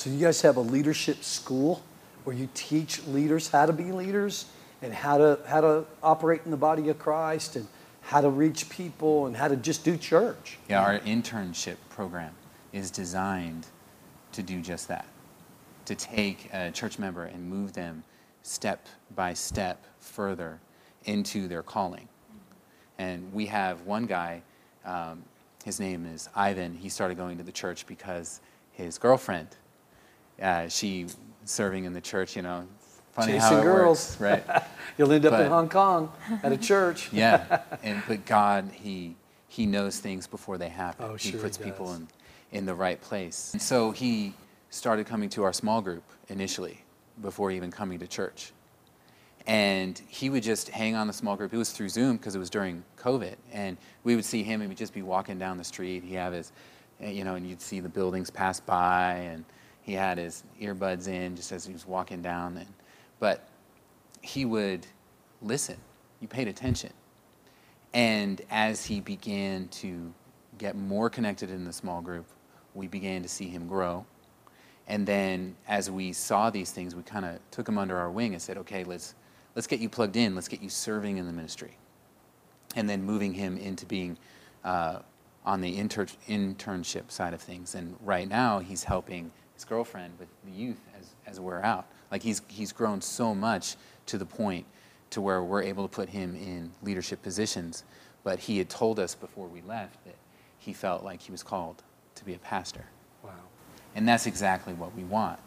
[0.00, 1.82] So you guys have a leadership school
[2.24, 4.46] where you teach leaders how to be leaders
[4.80, 7.68] and how to how to operate in the body of Christ and
[8.00, 10.56] how to reach people and how to just do church.
[10.70, 12.32] Yeah, our internship program
[12.72, 13.66] is designed
[14.32, 15.04] to do just that
[15.84, 18.02] to take a church member and move them
[18.42, 20.60] step by step further
[21.04, 22.08] into their calling.
[22.96, 24.40] And we have one guy,
[24.86, 25.24] um,
[25.62, 26.74] his name is Ivan.
[26.74, 28.40] He started going to the church because
[28.72, 29.48] his girlfriend,
[30.40, 31.06] uh, she
[31.44, 32.66] serving in the church, you know,
[33.12, 34.18] funny how Chasing it girls.
[34.20, 34.62] works, right?
[34.98, 37.08] You'll end up in Hong Kong at a church.
[37.12, 39.16] yeah, and but God, he
[39.48, 41.06] he knows things before they happen.
[41.08, 42.08] Oh, he sure he puts people in
[42.52, 43.50] in the right place.
[43.52, 44.34] And so he
[44.70, 46.82] started coming to our small group initially,
[47.20, 48.52] before even coming to church.
[49.46, 51.52] And he would just hang on the small group.
[51.52, 54.60] It was through Zoom because it was during COVID, and we would see him.
[54.60, 56.04] and we'd just be walking down the street.
[56.04, 56.52] He have his,
[57.00, 59.44] eh, you know, and you'd see the buildings pass by, and
[59.90, 62.56] he had his earbuds in just as he was walking down.
[62.56, 62.68] And
[63.18, 63.48] but
[64.22, 64.86] he would
[65.42, 65.76] listen.
[66.20, 66.92] You paid attention.
[67.92, 70.12] And as he began to
[70.58, 72.26] get more connected in the small group,
[72.72, 74.06] we began to see him grow.
[74.86, 78.32] And then as we saw these things, we kind of took him under our wing
[78.32, 79.14] and said, okay, let's,
[79.56, 80.36] let's get you plugged in.
[80.36, 81.76] Let's get you serving in the ministry.
[82.76, 84.18] And then moving him into being
[84.62, 85.00] uh,
[85.44, 87.74] on the inter- internship side of things.
[87.74, 91.86] And right now, he's helping his girlfriend with the youth as, as we're out.
[92.10, 94.64] Like he's, he's grown so much to the point
[95.10, 97.84] to where we're able to put him in leadership positions.
[98.24, 100.14] But he had told us before we left that
[100.58, 101.82] he felt like he was called
[102.14, 102.86] to be a pastor.
[103.22, 103.32] Wow.
[103.94, 105.38] And that's exactly what we want.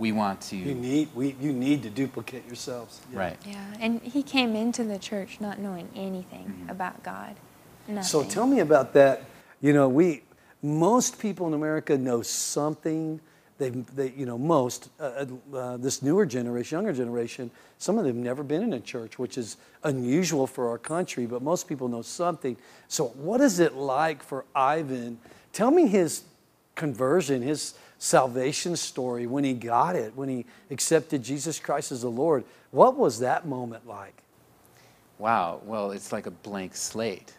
[0.00, 3.00] We want to, You need we you need to duplicate yourselves.
[3.12, 3.18] Yeah.
[3.18, 3.36] right.
[3.46, 6.70] Yeah, and he came into the church not knowing anything Mm-hmm.
[6.70, 7.36] about God.
[7.86, 8.02] Nothing.
[8.08, 9.22] So tell me about that.
[9.60, 10.22] You know, we
[10.62, 13.20] most people in America know something.
[13.60, 18.22] They, they you know, most uh, uh, this newer generation, younger generation, some of them
[18.22, 21.26] never been in a church, which is unusual for our country.
[21.26, 22.56] But most people know something.
[22.88, 25.18] So, what is it like for Ivan?
[25.52, 26.24] Tell me his
[26.74, 32.10] conversion, his salvation story when he got it, when he accepted Jesus Christ as the
[32.10, 32.44] Lord.
[32.70, 34.22] What was that moment like?
[35.18, 35.60] Wow.
[35.66, 37.34] Well, it's like a blank slate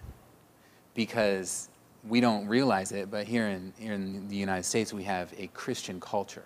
[0.93, 1.67] because
[2.07, 5.47] we don't realize it, but here in, here in the United States, we have a
[5.47, 6.45] Christian culture.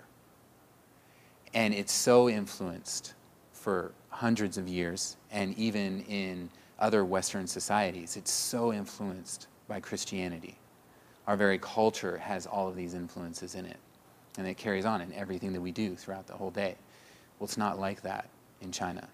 [1.54, 3.13] And it's so influenced
[3.54, 10.58] for hundreds of years, and even in other Western societies, it's so influenced by Christianity.
[11.28, 13.78] Our very culture has all of these influences in it,
[14.38, 16.76] and it carries on in everything that we do throughout the whole day.
[17.39, 18.30] Well, it's not like that
[18.62, 19.08] in China.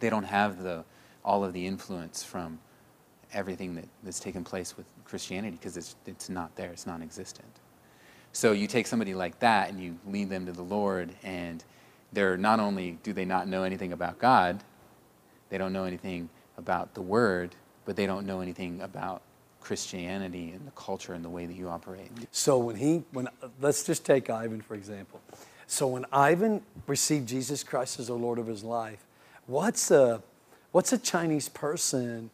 [0.00, 0.84] they don't have the,
[1.24, 2.58] all of the influence from
[3.32, 7.48] everything that, that's taken place with Christianity because it's, it's not there, it's non existent.
[8.32, 11.64] So you take somebody like that and you lead them to the Lord, and
[12.12, 14.62] they're not only do they not know anything about God,
[15.48, 19.22] they don't know anything about the Word, but they don't know anything about
[19.60, 22.10] Christianity and the culture and the way that you operate.
[22.30, 23.28] So when he, when
[23.60, 25.20] let's just take Ivan for example.
[25.66, 29.04] So when Ivan received Jesus Christ as the Lord of his life,
[29.46, 30.22] what's a,
[30.70, 32.30] what's a Chinese person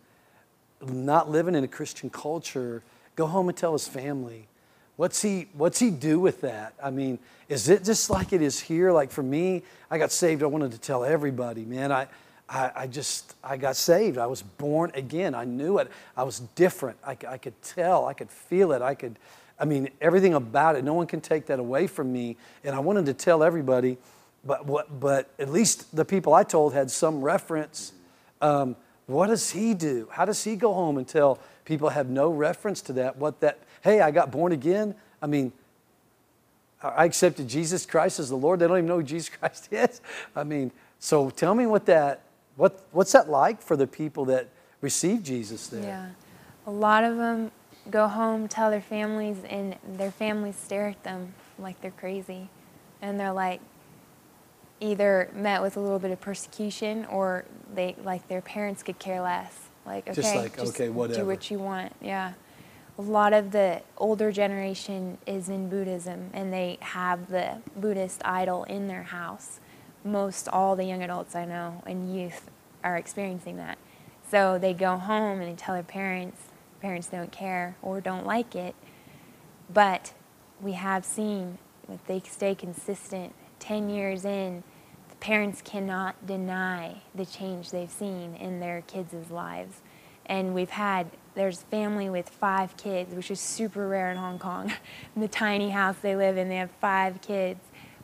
[0.91, 2.83] not living in a Christian culture
[3.17, 4.49] go home and tell his family?
[4.97, 6.75] What's he, what's he do with that?
[6.83, 7.19] I mean,
[7.49, 8.93] is it just like it is here?
[8.93, 10.43] Like for me, I got saved.
[10.43, 11.91] I wanted to tell everybody, man.
[11.91, 12.09] I,
[12.49, 14.19] I, I just, I got saved.
[14.19, 15.35] I was born again.
[15.35, 15.91] I knew it.
[16.17, 16.99] I was different.
[17.05, 18.07] I, I could tell.
[18.07, 18.83] I could feel it.
[18.83, 19.19] I could,
[19.59, 20.85] I mean, everything about it.
[20.85, 22.37] No one can take that away from me.
[22.63, 23.97] And I wanted to tell everybody,
[24.45, 27.93] but, what, but at least the people I told had some reference.
[28.41, 30.09] Um, what does he do?
[30.11, 33.17] How does he go home and tell people have no reference to that?
[33.17, 34.95] What that, hey, I got born again?
[35.21, 35.53] I mean,
[36.83, 38.61] I accepted Jesus Christ as the Lord.
[38.61, 40.01] They don't even know who Jesus Christ is.
[40.35, 42.23] I mean, so tell me what that,
[42.57, 44.49] what, what's that like for the people that
[44.81, 45.83] receive Jesus there?
[45.83, 46.09] Yeah.
[46.67, 47.51] A lot of them
[47.91, 52.49] go home, tell their families, and their families stare at them like they're crazy.
[53.01, 53.61] And they're like,
[54.83, 59.21] either met with a little bit of persecution or they, like, their parents could care
[59.21, 59.69] less.
[59.87, 61.21] Like, okay, Just like, okay, whatever.
[61.21, 61.95] do what you want.
[62.01, 62.35] Yeah.
[62.99, 68.65] A lot of the older generation is in Buddhism and they have the Buddhist idol
[68.65, 69.61] in their house.
[70.05, 72.51] Most all the young adults I know and youth
[72.85, 73.79] are experiencing that.
[74.31, 76.43] So they go home and they tell their parents,
[76.81, 78.75] parents don't care or don't like it.
[79.73, 80.13] But
[80.61, 81.59] we have seen
[81.91, 84.65] if they stay consistent 10 years in,
[85.23, 89.81] parents cannot deny the change they've seen in their kids' lives.
[90.27, 94.73] And we've had, there's family with five kids, which is super rare in Hong Kong.
[95.15, 97.61] in the tiny house they live in, they have five kids.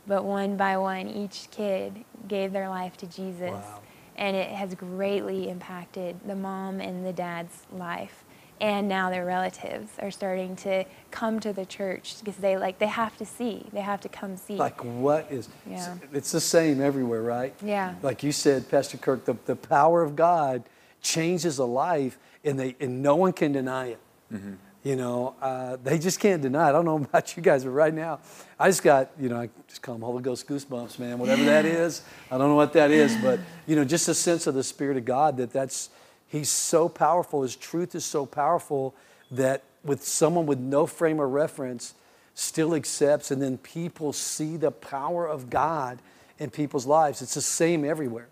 [0.07, 3.51] But one by one, each kid gave their life to Jesus.
[3.51, 3.81] Wow.
[4.15, 8.25] And it has greatly impacted the mom and the dad's life
[8.61, 12.87] and now their relatives are starting to come to the church because they like they
[12.87, 15.97] have to see they have to come see Like what is, Yeah.
[16.13, 17.55] it's the same everywhere, right?
[17.63, 17.95] Yeah.
[18.03, 20.65] Like you said, Pastor Kirk, the, the power of God
[21.03, 24.01] changes a life and, they, and no one can deny it.
[24.33, 24.55] mm-hmm.
[24.85, 26.69] You know, uh, they just can't deny it.
[26.71, 28.21] I don't know about you guys, but right now,
[28.59, 31.65] I just got, you know, I just call them Holy Ghost goosebumps, man, whatever that
[31.85, 32.03] is.
[32.31, 34.97] I don't know what that is, but, you know, just a sense of the Spirit
[34.97, 35.91] of God that that's,
[36.29, 37.43] He's so powerful.
[37.43, 38.95] His truth is so powerful
[39.31, 41.95] that with someone with no frame of reference
[42.35, 45.99] still accepts, and then people see the power of God
[46.39, 47.21] in people's lives.
[47.23, 48.29] It's the same everywhere.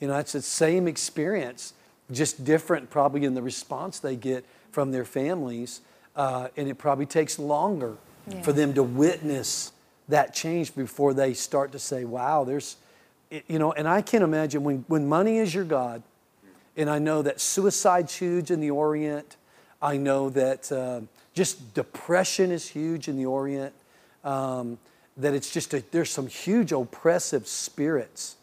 [0.00, 1.74] You know, it's the same experience,
[2.10, 5.80] just different probably in the response they get from their families.
[6.16, 8.42] Uh, and it probably takes longer Yeah.
[8.42, 9.72] for them to witness
[10.08, 12.76] that change before they start to say, wow, there's,
[13.30, 16.02] you know, and I can't imagine when, when money is your God,
[16.76, 19.36] and I know that suicide's huge in the Orient.
[19.80, 21.00] I know that uh,
[21.34, 23.74] just depression is huge in the Orient.
[24.24, 24.78] Um,
[25.16, 28.36] that it's just a, there's some huge oppressive spirits,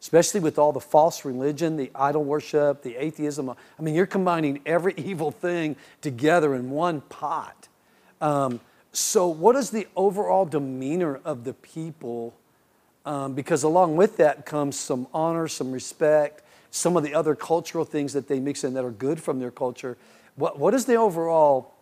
[0.00, 3.50] especially with all the false religion, the idol worship, the atheism.
[3.50, 7.68] I mean, you're combining every evil thing together in one pot.
[8.20, 8.60] Um,
[8.92, 12.34] so, what is the overall demeanor of the people?
[13.04, 16.43] Um, because along with that comes some honor, some respect,
[16.74, 19.52] some of the other cultural things that they mix in that are good from their
[19.52, 19.96] culture.
[20.34, 21.72] What, what is the overall,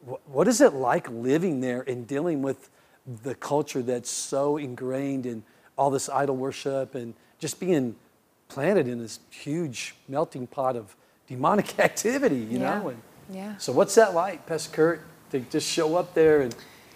[0.00, 2.70] what, what is it like living there and dealing with
[3.22, 5.42] the culture that's so ingrained in
[5.76, 7.94] all this idol worship and just being
[8.48, 12.78] planted in this huge melting pot of demonic activity, you Yeah.
[12.78, 12.88] know?
[12.88, 13.56] And Yeah.
[13.58, 15.00] so what's that like, Pastor Kurt,
[15.32, 16.54] to just show up there and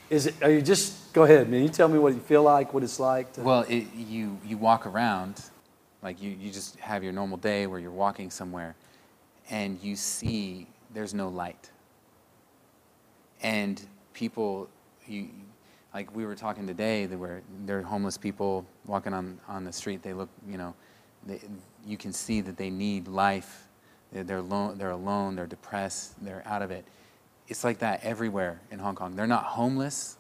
[0.09, 2.73] is it, are you just, go ahead, man, you tell me what you feel like,
[2.73, 3.43] what it's like to.
[3.43, 5.43] Well, it, you you walk around,
[6.07, 8.77] like you, you just have your normal day where you're walking somewhere,
[9.51, 11.69] and you see there's no light.
[13.43, 13.85] And
[14.15, 14.69] people,
[15.09, 15.31] you,
[15.93, 19.73] like we were talking today, there were there are homeless people walking on on the
[19.73, 20.01] street.
[20.01, 20.75] They look, you know,
[21.27, 21.41] they,
[21.85, 23.67] you can see that they need life.
[24.13, 24.79] They're they're alone.
[24.79, 25.35] They're alone.
[25.35, 26.25] They're depressed.
[26.25, 26.85] They're out of it.
[27.49, 29.17] It's like that everywhere in Hong Kong.
[29.17, 30.19] They're not homeless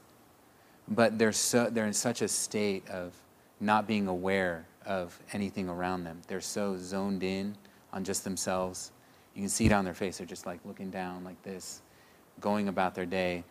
[0.88, 3.12] but they're so they're in such a state of
[3.60, 6.20] not being aware of anything around them.
[6.28, 7.56] They're so zoned in
[7.92, 8.92] on just themselves.
[9.34, 10.18] You can see it on their face.
[10.18, 11.82] They're just like looking down like this,
[12.40, 13.44] going about their day,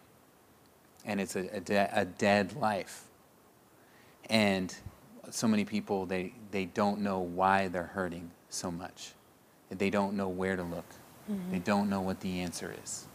[1.06, 3.04] and it's a, a, de- a dead life.
[4.30, 4.74] And
[5.30, 9.14] so many people they, they don't know why they're hurting so much.
[9.70, 10.86] They don't know where to look.
[11.30, 11.52] Mm-hmm.
[11.52, 13.06] They don't know what the answer is.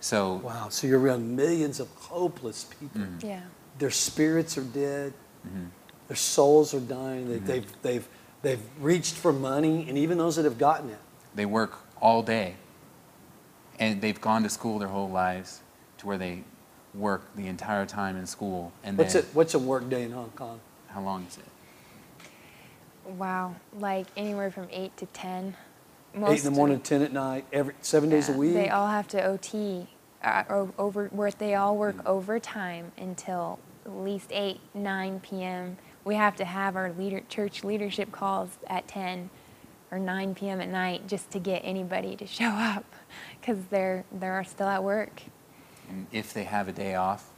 [0.00, 0.68] So Wow.
[0.70, 3.00] So you're around millions of hopeless people.
[3.00, 3.26] Mm-hmm.
[3.26, 3.42] Yeah.
[3.78, 5.12] Their spirits are dead.
[5.46, 5.66] Mm-hmm.
[6.10, 7.28] Their souls are dying.
[7.28, 8.08] They, They've, they've,
[8.42, 10.98] they've reached for money, and even those that have gotten it.
[11.36, 12.56] they work all day
[13.78, 15.60] and they've gone to school their whole lives
[15.98, 16.42] to where they
[16.94, 20.10] work the entire time in school and What's, then it, what's a work day in
[20.10, 20.60] Hong Kong?
[20.88, 21.44] how long is it
[23.16, 23.54] Wow.
[23.78, 25.56] Like anywhere from 8 to 10.
[26.26, 28.54] Eight in the morning, 10 at night, every, seven days a week?
[28.54, 29.86] They all have to OT,
[30.24, 35.76] uh, or over, where they all work overtime until at least 8, 9 p.m.
[36.04, 39.30] We have to have our leader, church leadership calls at 10
[39.90, 40.60] or 9 p.m.
[40.60, 42.84] at night just to get anybody to show up
[43.40, 45.22] because they're, they're still at work.
[45.88, 47.30] and if they have a day off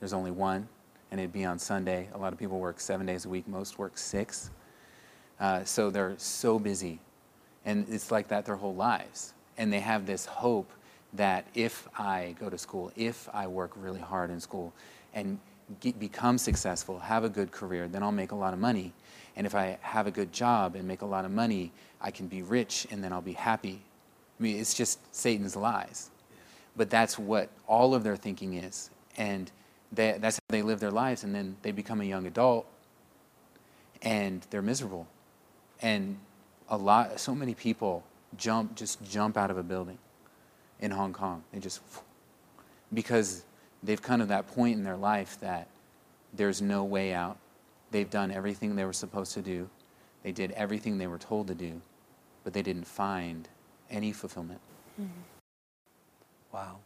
[0.00, 0.66] there's only one
[1.10, 3.78] and it'd be on sunday a lot of people work seven days a week most
[3.78, 4.50] work six
[5.40, 6.98] uh, so they're so busy
[7.64, 10.70] and it's like that their whole lives and they have this hope
[11.12, 14.72] that if i go to school if i work really hard in school
[15.14, 15.38] and
[15.80, 18.92] get, become successful have a good career then i'll make a lot of money.
[19.36, 22.26] And if i have a good job and make a lot of money i can
[22.26, 23.80] be rich and then i'll be happy.
[24.38, 26.10] I mean it's just satan's lies.
[26.76, 28.90] But that's what all of their thinking is.
[29.16, 29.50] And
[29.92, 31.22] they, that's how they live their lives.
[31.22, 32.66] And then they become a young adult
[34.02, 35.06] and they're miserable.
[35.80, 36.18] And
[36.68, 38.04] a lot so many people
[38.36, 39.98] jump just jump out of a building
[40.80, 41.80] in hong kong they just
[42.92, 43.44] because
[43.84, 45.68] they've come to that point in their life that
[46.34, 47.38] there's no way out
[47.90, 49.68] they've done everything they were supposed to do
[50.22, 51.80] they did everything they were told to do
[52.42, 53.48] but they didn't find
[53.90, 54.60] any fulfillment
[56.54, 56.78] Wow.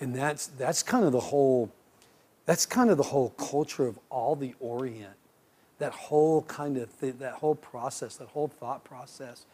[0.00, 1.70] And that's that's kind of the whole
[2.46, 5.14] that's kind of the whole culture of all the Orient.
[5.78, 9.44] That whole kind of th- that whole process, that whole thought process.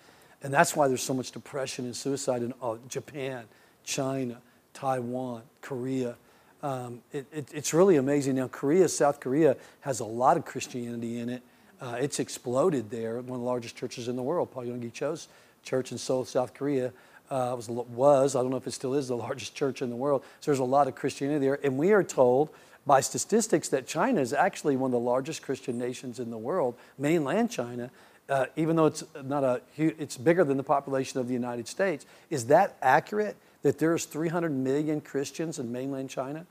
[0.43, 3.45] And that's why there's so much depression and suicide in uh, Japan,
[3.85, 4.39] China,
[4.73, 6.17] Taiwan, Korea.
[6.63, 8.37] Um, it, it, it's really amazing.
[8.37, 11.43] Now, Korea, South Korea, has a lot of Christianity in it.
[11.81, 13.17] Uh, it's exploded there.
[13.17, 15.29] One of the largest churches in the world, Paul Young Cho's
[15.63, 16.93] church in Seoul, South Korea,
[17.31, 19.97] uh, was, was, I don't know if it still is, the largest church in the
[19.97, 20.23] world.
[20.41, 21.59] So there's a lot of Christianity there.
[21.63, 22.51] And we are told
[22.87, 26.75] by statistics that China is actually one of the largest Christian nations in the world,
[26.97, 27.91] mainland China,
[28.29, 32.07] uh, even though it's not a it's bigger than the population of the United States.
[32.31, 33.37] Is that accurate?
[33.69, 36.47] That there's 300 million Christians in mainland China?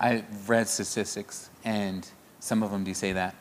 [0.00, 2.04] I read statistics, and
[2.40, 3.36] some of them do say that,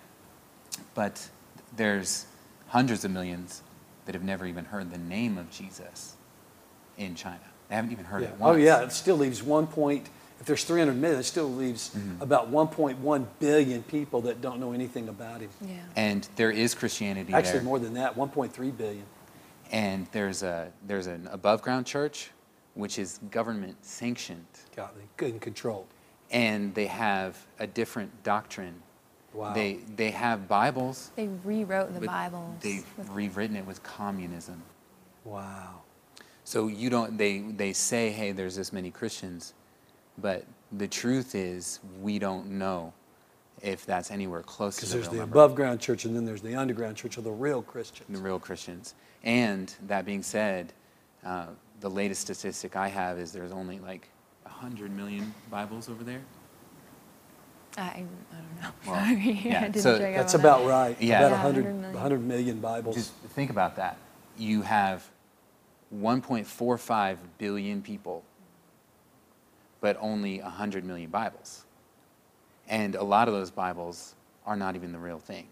[0.94, 1.28] but
[1.76, 2.28] there's
[2.68, 3.64] hundreds of millions
[4.06, 6.16] that have never even heard the name of Jesus
[6.96, 7.40] in China.
[7.70, 8.28] They haven't even heard Yeah.
[8.28, 10.08] it Oh yeah, it still leaves one point.
[10.40, 12.22] If there's 300 million, it still leaves Mm-hmm.
[12.22, 15.50] about 1.1 billion people that don't know anything about him.
[15.60, 15.78] Yeah.
[15.96, 17.62] And there is Christianity Actually, there.
[17.64, 19.06] more than that, 1.3 billion.
[19.72, 22.32] And there's a there's an above ground church,
[22.76, 24.46] which is government sanctioned,
[24.76, 25.88] God, good and controlled.
[26.32, 28.82] and they have a different doctrine.
[29.34, 29.54] Wow.
[29.54, 31.12] They they have Bibles.
[31.16, 32.56] They rewrote the but Bibles.
[32.62, 34.62] They've rewritten it with communism.
[35.26, 35.82] Wow.
[36.44, 39.54] So you don't they they say, hey, there's this many Christians,
[40.18, 42.94] but the truth is we don't know
[43.62, 46.16] if that's anywhere close to Because the there's real the number, above ground church and
[46.16, 48.08] then there's the underground church of the real Christians.
[48.10, 48.94] the real Christians.
[49.26, 50.72] And that being said,
[51.26, 51.48] uh,
[51.82, 54.08] the latest statistic I have is there's only like
[54.46, 56.22] hundred million Bibles over there.
[57.78, 58.70] I, I don't know.
[58.88, 59.42] Well, Sorry.
[59.44, 60.70] yeah, I didn't so check That's up on about that.
[60.70, 60.98] right.
[61.02, 61.20] Yeah.
[61.28, 61.94] About Yeah, 100, 100 million.
[61.94, 62.96] 100 million Bibles.
[62.96, 63.98] Just think about that.
[64.38, 65.10] You have
[65.96, 68.24] 1.45 billion people,
[69.82, 71.66] but only 100 million Bibles.
[72.68, 74.16] And a lot of those Bibles
[74.46, 75.48] are not even the real thing.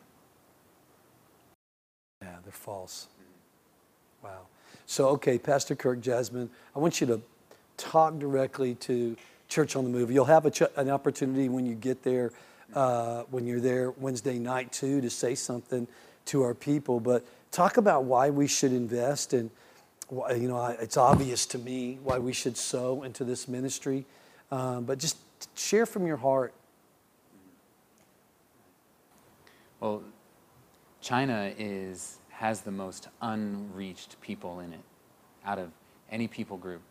[2.22, 3.08] Yeah, they're false.
[4.24, 4.48] Wow.
[4.86, 7.22] So, okay, Pastor Kirk, Jasmine, I want you to
[7.78, 9.18] talk directly to
[9.50, 10.12] Church on the Move.
[10.12, 12.32] You'll have ch- an opportunity when you get there,
[12.74, 15.88] uh, when you're there Wednesday night too, to say something
[16.26, 17.00] to our people.
[17.00, 19.50] But talk about why we should invest and,
[20.12, 24.06] you know, it's obvious to me why we should sow into this ministry.
[24.52, 25.18] Um, but just
[25.56, 26.54] share from your heart.
[29.80, 30.04] Well,
[31.02, 34.84] China is, has the most unreached people in it
[35.46, 35.72] out of
[36.12, 36.82] any people group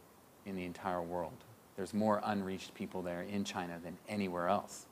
[0.46, 1.36] in the entire world.
[1.76, 4.86] There's more unreached people there in China than anywhere else.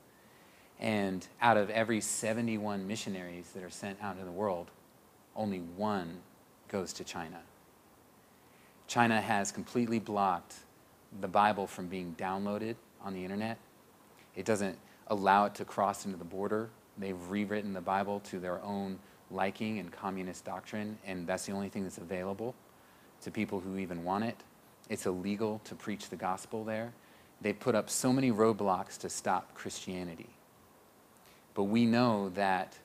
[0.79, 4.69] And out of every 71 missionaries that are sent out into the world,
[5.35, 6.19] only one
[6.67, 7.39] goes to China.
[8.85, 10.57] China has completely blocked
[11.21, 13.57] the Bible from being downloaded on the internet.
[14.35, 16.69] It doesn't, allow it to cross into the border.
[16.99, 18.99] They've rewritten the Bible to their own
[19.31, 22.55] liking and communist doctrine, and that's the only thing that's available
[23.21, 24.37] to people who even want it.
[24.89, 26.91] It's illegal to preach the gospel there.
[27.41, 30.29] They put up so many roadblocks to stop Christianity.
[31.53, 32.77] But we know that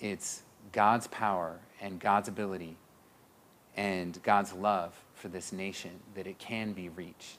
[0.00, 0.42] it's
[0.72, 2.76] God's power and God's ability
[3.76, 7.38] and God's love for this nation that it can be reached.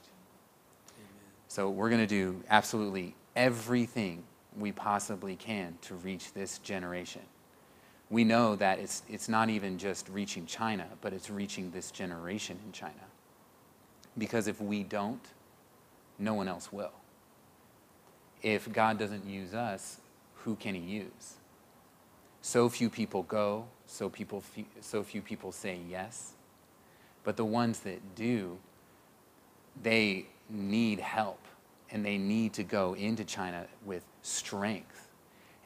[0.96, 1.32] Amen.
[1.48, 4.24] So we're going to do absolutely everything
[4.56, 7.22] we possibly can to reach this generation.
[8.10, 12.58] We know that it's, it's not even just reaching China, but it's reaching this generation
[12.66, 12.94] in China.
[14.18, 15.24] Because if we don't,
[16.18, 16.92] no one else will.
[18.42, 20.00] If God doesn't use us,
[20.42, 21.36] who can He use?
[22.42, 24.42] So few people go, so, people,
[24.80, 26.32] so few people say yes.
[27.22, 28.58] But the ones that do,
[29.82, 31.40] they need help
[31.90, 35.08] and they need to go into China with strength.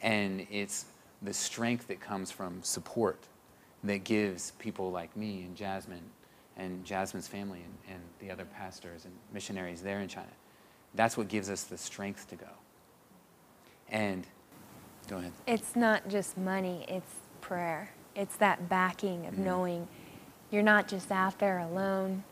[0.02, 0.86] And it's
[1.24, 3.18] the strength that comes from support
[3.82, 6.04] that gives people like me and Jasmine
[6.56, 10.28] and Jasmine's family and, and the other pastors and missionaries there in China.
[10.94, 12.46] That's what gives us the strength to go.
[13.88, 14.26] And
[15.08, 15.32] go ahead.
[15.46, 17.90] It's not just money, it's prayer.
[18.14, 19.44] It's that backing of mm-hmm.
[19.44, 19.88] knowing
[20.50, 22.22] you're not just out there alone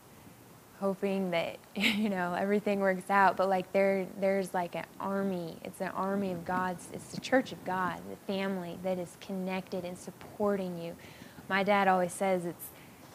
[0.83, 5.57] hoping that you know everything works out but like there there's like an army.
[5.63, 9.85] It's an army of god's it's the church of god the family that is connected
[9.85, 10.93] and supporting you.
[11.47, 12.65] My dad always says it's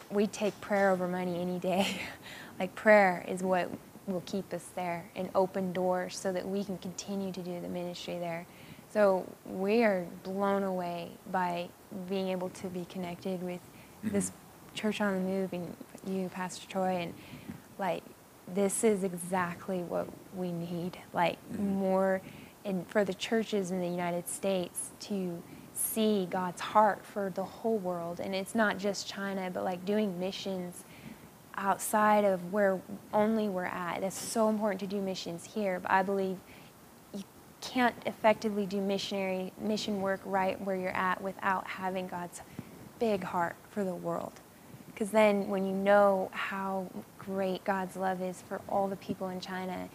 [0.09, 2.01] we take prayer over money any day.
[2.59, 3.69] Like prayer is what
[4.05, 7.69] will keep us there and open doors so that we can continue to do the
[7.69, 8.45] ministry there.
[8.91, 11.69] So we are blown away by
[12.09, 14.09] being able to be connected with mm-hmm.
[14.09, 14.33] this
[14.73, 15.73] church on the move and
[16.05, 17.13] you pastor troy and
[17.79, 18.03] like
[18.53, 21.75] this is exactly what we need like mm-hmm.
[21.75, 22.21] more
[22.65, 25.41] and for the churches in the united states to
[25.73, 28.19] see god's heart for the whole world.
[28.19, 30.83] And it's not just china but like doing missions
[31.55, 32.79] outside of where
[33.13, 34.01] only we're at.
[34.01, 36.37] That's so important to do missions here but i believe
[37.13, 37.23] you
[37.61, 42.41] can't effectively do missionary mission work right where you're at without having god's
[42.99, 44.41] big heart for the world
[44.99, 46.85] because then when you know how
[47.17, 49.87] great God's love is for all the people in China,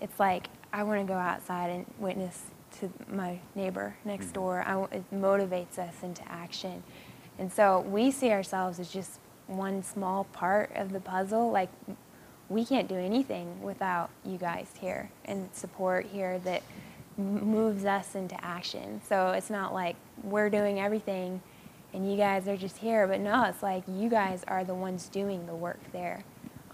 [0.00, 2.44] it's like I want to go outside and witness
[2.80, 4.32] to my neighbor next mm-hmm.
[4.32, 4.64] door.
[4.66, 6.82] I, it motivates us into action.
[7.38, 11.50] And so we see ourselves as just one small part of the puzzle.
[11.50, 11.68] Like,
[12.48, 16.62] we can't do anything without you guys here and support here that
[17.18, 19.02] moves us into action.
[19.06, 21.42] So it's not like we're doing everything
[21.92, 25.08] and you guys are just here, but no, it's like you guys are the ones
[25.08, 26.24] doing the work there.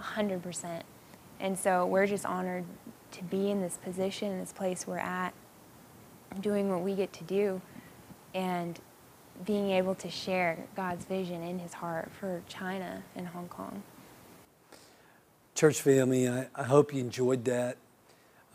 [0.01, 0.83] 100%.
[1.41, 2.64] And so we're just honored
[3.12, 5.33] to be in this position, this place we're at,
[6.41, 7.61] doing what we get to do,
[8.35, 8.79] and
[9.45, 13.83] being able to share God's vision in his heart for China and Hong Kong.
[15.55, 17.77] Church family, I, I hope you enjoyed that.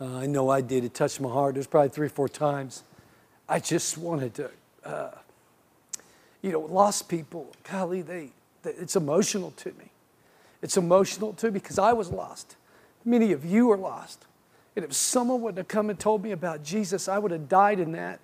[0.00, 0.84] Uh, I know I did.
[0.84, 1.54] It touched my heart.
[1.54, 2.82] There's probably three or four times.
[3.48, 4.50] I just wanted to,
[4.84, 5.10] uh,
[6.44, 8.28] you know, lost people, golly, they,
[8.62, 9.90] they, it's emotional to me.
[10.60, 12.56] It's emotional too because I was lost.
[13.02, 14.26] Many of you are lost.
[14.76, 17.80] And if someone would have come and told me about Jesus, I would have died
[17.80, 18.20] in that.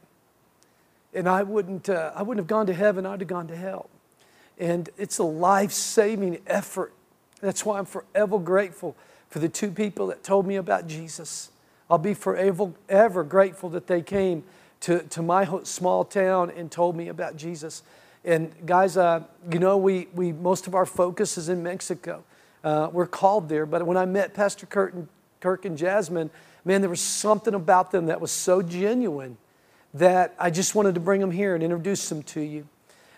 [1.15, 3.89] And I wouldn't, uh, I wouldn't have gone to heaven, I'd have gone to hell.
[4.59, 6.93] And it's a life saving effort.
[7.41, 8.97] That's why I'm forever grateful
[9.31, 11.51] for the two people that told me about Jesus.
[11.89, 14.45] I'll be forever ever grateful that they came
[14.81, 17.83] to, to my small town and told me about Jesus.
[18.25, 22.23] And guys, uh, you know, we, we, most of our focus is in Mexico.
[22.63, 23.65] Uh, we're called there.
[23.65, 25.09] But when I met Pastor Kirk and,
[25.41, 26.31] Kirk and Jasmine,
[26.65, 29.39] man, there was something about them that was so genuine
[29.95, 32.69] that I just wanted to bring them here and introduce them to you.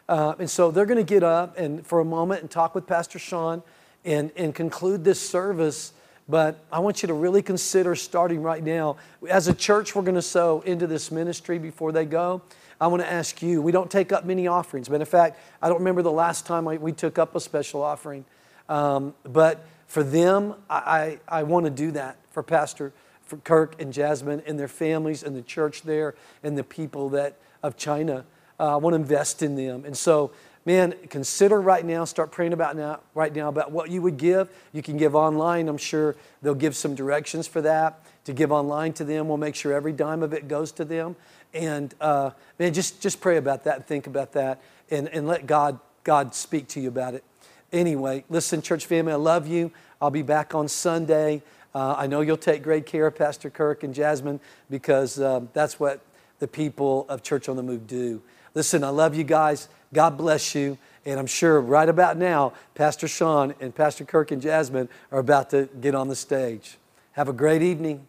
[0.09, 2.86] Uh, and so they're going to get up and for a moment and talk with
[2.86, 3.62] Pastor Sean
[4.05, 5.92] and, and conclude this service.
[6.28, 8.96] But I want you to really consider starting right now.
[9.28, 12.42] As a church, we're going to sow into this ministry before they go.
[12.83, 14.89] I want to ask you, we don't take up many offerings.
[14.89, 18.24] But in fact, I don't remember the last time we took up a special offering.
[18.68, 23.80] Um, but for them, I, I, I want to do that for Pastor for Kirk
[23.80, 28.24] and Jasmine and their families and the church there and the people that of China.
[28.59, 29.85] Uh, I want to invest in them.
[29.85, 30.33] And so,
[30.66, 34.49] man, consider right now, start praying about now, right now about what you would give.
[34.72, 35.68] You can give online.
[35.68, 38.05] I'm sure they'll give some directions for that.
[38.24, 41.16] To give online to them, we'll make sure every dime of it goes to them.
[41.55, 45.46] And uh, man, just, just pray about that and think about that and, and let
[45.46, 47.24] God, God speak to you about it.
[47.72, 49.72] Anyway, listen, church family, I love you.
[50.00, 51.42] I'll be back on Sunday.
[51.74, 55.80] Uh, I know you'll take great care of Pastor Kirk and Jasmine because um, that's
[55.80, 56.00] what
[56.38, 58.20] the people of Church on the Move do.
[58.55, 59.68] Listen, I love you guys.
[59.94, 60.76] God bless you.
[61.07, 65.50] And I'm sure right about now, Pastor Sean and Pastor Kirk and Jasmine are about
[65.50, 66.76] to get on the stage.
[67.12, 68.07] Have a great evening.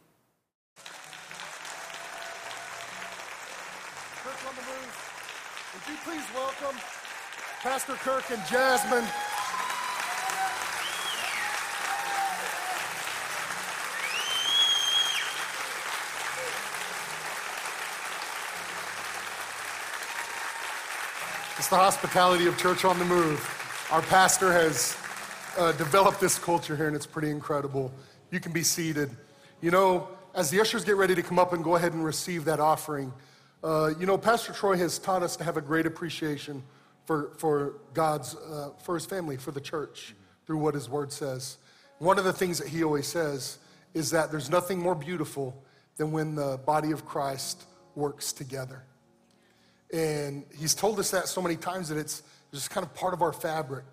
[4.23, 6.77] Church on the Move, would you please welcome
[7.64, 9.05] Pastor Kirk and Jasmine?
[21.57, 23.39] It's the hospitality of Church on the Move.
[23.93, 24.97] Our pastor has
[25.57, 27.93] uh, developed this culture here, and it's pretty incredible.
[28.30, 29.09] You can be seated.
[29.61, 32.43] You know, as the ushers get ready to come up and go ahead and receive
[32.43, 33.14] that offering,
[33.64, 36.61] uh, you know, Pastor Troy has taught us to have a great appreciation
[37.06, 41.58] for, for God's, uh, for his family, for the church, through what his word says.
[41.99, 43.58] One of the things that he always says
[43.93, 45.64] is that there's nothing more beautiful
[45.97, 47.64] than when the body of Christ
[47.95, 48.84] works together.
[49.93, 53.22] And he's told us that so many times that it's just kind of part of
[53.22, 53.86] our fabric.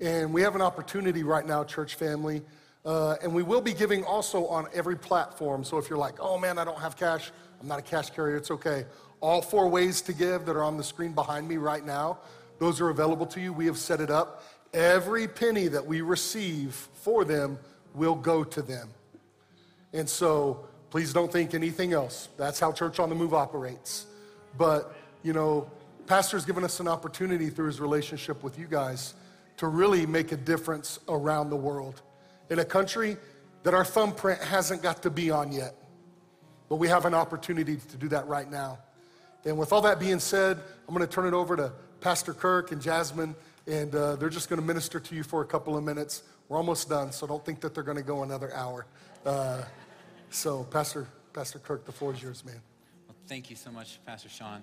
[0.00, 2.42] And we have an opportunity right now, church family,
[2.84, 5.62] uh, and we will be giving also on every platform.
[5.62, 7.30] So if you're like, oh man, I don't have cash,
[7.60, 8.84] I'm not a cash carrier, it's okay.
[9.22, 12.18] All four ways to give that are on the screen behind me right now,
[12.58, 13.52] those are available to you.
[13.52, 14.44] We have set it up.
[14.74, 17.58] Every penny that we receive for them
[17.94, 18.90] will go to them.
[19.92, 22.30] And so please don't think anything else.
[22.36, 24.06] That's how Church on the Move operates.
[24.58, 25.70] But you know,
[26.06, 29.14] Pastor's given us an opportunity through his relationship with you guys
[29.58, 32.02] to really make a difference around the world
[32.50, 33.16] in a country
[33.62, 35.76] that our thumbprint hasn't got to be on yet.
[36.68, 38.78] But we have an opportunity to do that right now.
[39.44, 42.72] And with all that being said, I'm going to turn it over to Pastor Kirk
[42.72, 43.34] and Jasmine,
[43.66, 46.22] and uh, they're just going to minister to you for a couple of minutes.
[46.48, 48.86] We're almost done, so don't think that they're going to go another hour.
[49.24, 49.62] Uh,
[50.30, 52.60] so, Pastor, Pastor Kirk, the floor is yours, man.
[53.08, 54.62] Well, thank you so much, Pastor Sean.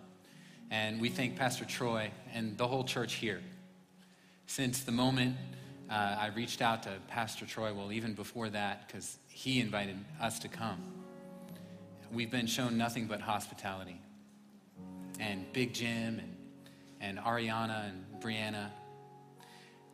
[0.72, 3.42] And we thank Pastor Troy and the whole church here.
[4.46, 5.36] Since the moment
[5.90, 10.40] uh, I reached out to Pastor Troy, well, even before that, because he invited us
[10.40, 10.82] to come,
[12.12, 14.00] we've been shown nothing but hospitality.
[15.20, 16.36] And Big Jim and,
[17.02, 18.70] and Ariana and Brianna,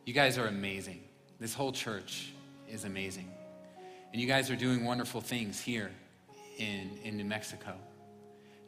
[0.04, 1.02] you guys are amazing.
[1.40, 2.32] This whole church
[2.68, 3.28] is amazing.
[4.12, 5.90] And you guys are doing wonderful things here
[6.58, 7.74] in, in New Mexico.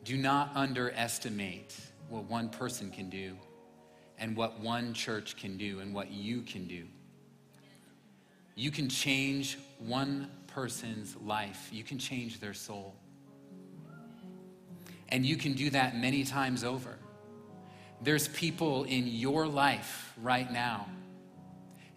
[0.04, 1.74] Do not underestimate
[2.08, 3.36] what one person can do
[4.18, 6.84] and what one church can do and what you can do.
[8.54, 12.96] You can change one person's life, you can change their soul.
[15.10, 16.98] And you can do that many times over.
[18.02, 20.86] There's people in your life right now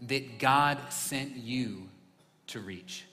[0.08, 1.90] that God sent you
[2.48, 3.06] to reach.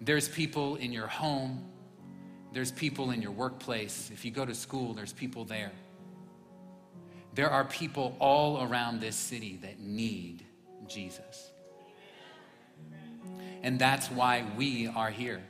[0.00, 1.70] There's people in your home
[2.54, 4.10] there's people in your workplace.
[4.14, 5.72] If you go to school, there's people there.
[7.34, 10.44] There are people all around this city that need
[10.86, 11.50] Jesus.
[13.64, 15.42] And that's why we are here.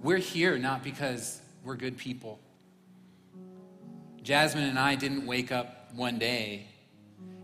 [0.00, 2.38] We're here not because we're good people.
[4.22, 6.66] Jasmine and I didn't wake up one day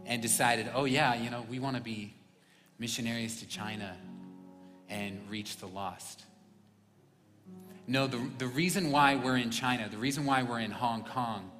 [0.07, 2.15] and decided, oh, yeah, you know, we want to be
[2.79, 3.97] missionaries to China
[4.89, 6.23] and reach the lost.
[7.89, 11.51] No, the, the reason why we're in China, the reason why we're in Hong Kong,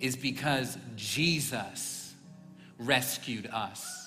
[0.00, 2.12] is because Jesus
[2.78, 3.99] rescued us.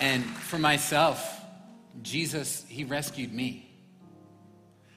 [0.00, 1.40] And for myself,
[2.02, 3.70] Jesus, He rescued me.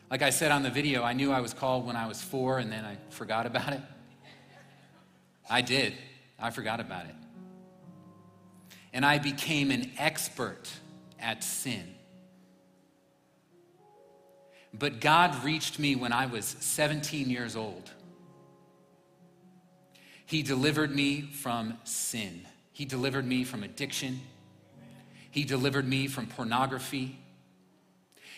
[0.09, 2.59] Like I said on the video, I knew I was called when I was four
[2.59, 3.81] and then I forgot about it.
[5.49, 5.93] I did.
[6.39, 7.15] I forgot about it
[8.93, 10.69] and I became an expert
[11.19, 11.95] at sin.
[14.73, 17.91] But God reached me when I was 17 years old.
[20.25, 22.45] He delivered me from sin.
[22.71, 24.21] He delivered me from addiction.
[25.33, 27.17] He delivered me from pornography.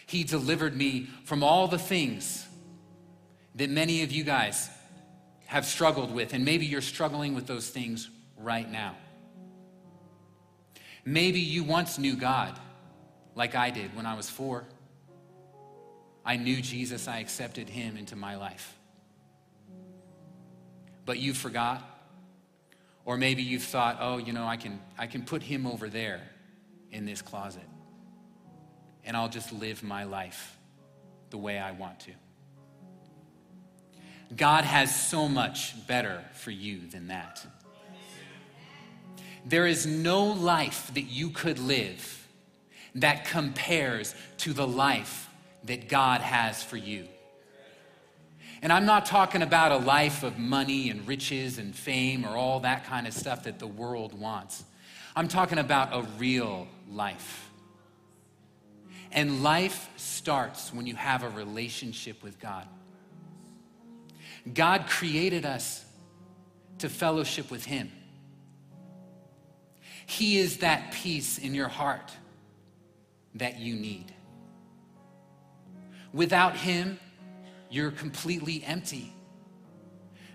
[0.05, 2.47] He delivered me from all the things
[3.55, 4.69] that many of you guys
[5.47, 8.95] have struggled with, and maybe you're struggling with those things right now.
[11.03, 12.57] Maybe you once knew God
[13.35, 14.63] like I did when I was four.
[16.25, 18.73] I knew Jesus, I accepted him into my life.
[21.05, 21.83] But you forgot.
[23.03, 26.21] Or maybe you've thought, oh, you know, I can, I can put him over there
[26.95, 27.67] in this closet
[29.05, 30.57] and I'll just live my life
[31.29, 32.11] the way I want to.
[34.35, 37.45] God has so much better for you than that.
[39.45, 42.27] There is no life that you could live
[42.95, 45.29] that compares to the life
[45.65, 47.07] that God has for you.
[48.63, 52.61] And I'm not talking about a life of money and riches and fame or all
[52.61, 54.63] that kind of stuff that the world wants.
[55.15, 57.49] I'm talking about a real life.
[59.11, 62.67] And life starts when you have a relationship with God.
[64.53, 65.85] God created us
[66.79, 67.91] to fellowship with Him.
[70.05, 72.11] He is that peace in your heart
[73.35, 74.13] that you need.
[76.13, 76.99] Without Him,
[77.69, 79.13] you're completely empty.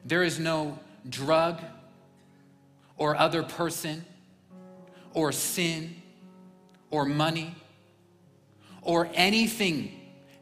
[0.04, 0.78] There is no
[1.08, 1.60] drug
[2.96, 4.04] or other person
[5.14, 5.99] or sin
[6.90, 7.54] or money
[8.82, 9.92] or anything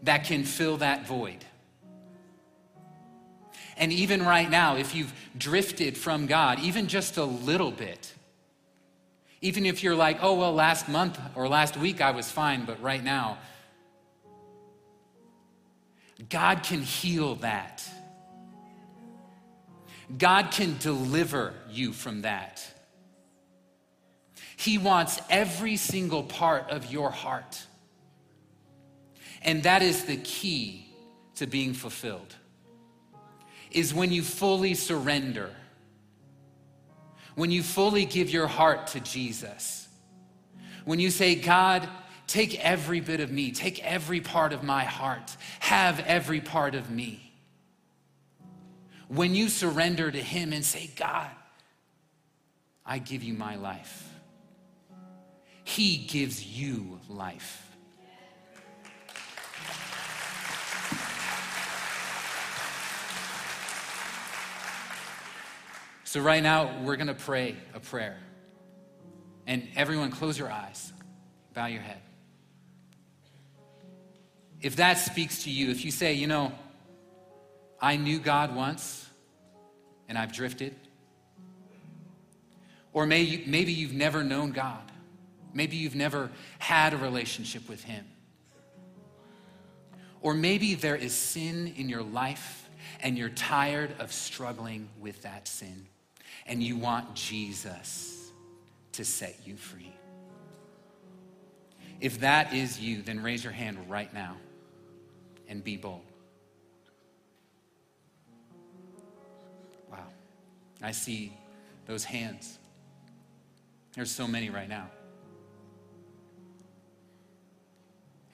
[0.03, 1.45] that can fill that void.
[3.77, 8.13] And even right now, if you've drifted from God, even just a little bit,
[9.41, 12.83] even if you're like, oh, well, last month or last week I was fine, but
[12.83, 13.39] right now,
[16.29, 17.89] God can heal that.
[20.17, 22.67] God can deliver you from that.
[24.59, 27.65] He wants every single part of your heart.
[29.41, 30.85] And that is the key
[31.37, 32.35] to being fulfilled.
[33.71, 35.51] Is when you fully surrender.
[37.37, 39.87] When you fully give your heart to Jesus.
[40.85, 41.89] When you say, God,
[42.27, 46.91] take every bit of me, take every part of my heart, have every part of
[46.91, 47.33] me.
[49.07, 51.31] When you surrender to Him and say, God,
[52.85, 54.08] I give you my life.
[55.69, 57.77] He gives you life.
[66.05, 68.17] So, right now, we're going to pray a prayer.
[69.47, 70.91] And everyone, close your eyes,
[71.53, 72.01] bow your head.
[74.63, 76.51] If that speaks to you, if you say, you know,
[77.79, 79.07] I knew God once
[80.09, 80.75] and I've drifted,
[82.95, 84.88] or maybe, maybe you've never known God.
[85.59, 86.31] Maybe you've never
[86.61, 88.05] had a relationship with Him.
[90.21, 95.49] Or maybe there is sin in your life and you're tired of struggling with that
[95.49, 95.89] sin
[96.47, 98.31] and you want Jesus
[98.93, 99.93] to set you free.
[102.01, 104.37] If that is you, then raise your hand right now
[105.49, 106.05] and be bold.
[109.91, 110.07] Wow.
[110.81, 111.37] I see
[111.87, 112.61] those hands.
[113.97, 114.87] There's so many right now.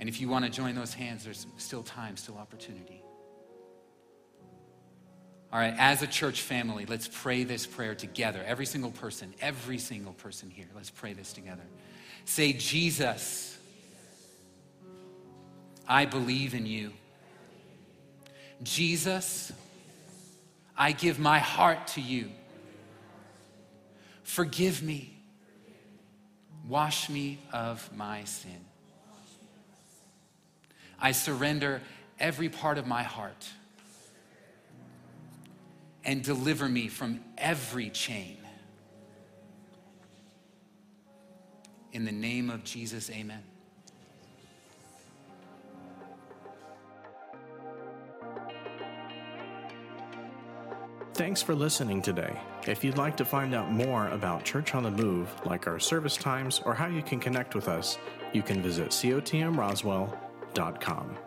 [0.04, 3.02] And if you want to join those hands, there's still time, still opportunity.
[5.50, 8.44] All right, as a church family, let's pray this prayer together.
[8.46, 11.62] Every single person, every single person here, let's pray this together.
[12.26, 13.56] Say, Jesus,
[15.88, 16.92] I believe in you.
[18.62, 19.54] Jesus,
[20.76, 22.28] I give my heart to you.
[24.22, 25.16] Forgive me.
[26.68, 28.66] Wash me of my sin.
[31.04, 31.82] I surrender
[32.18, 33.46] every part of my heart
[36.02, 38.38] and deliver me from every chain.
[41.92, 43.42] In the name of Jesus, amen.
[51.12, 52.34] Thanks for listening today.
[52.66, 56.16] If you'd like to find out more about Church on the Move, like our service
[56.16, 57.98] times or how you can connect with us,
[58.32, 60.23] you can visit cotmroswell.com
[60.54, 61.23] gmail.com.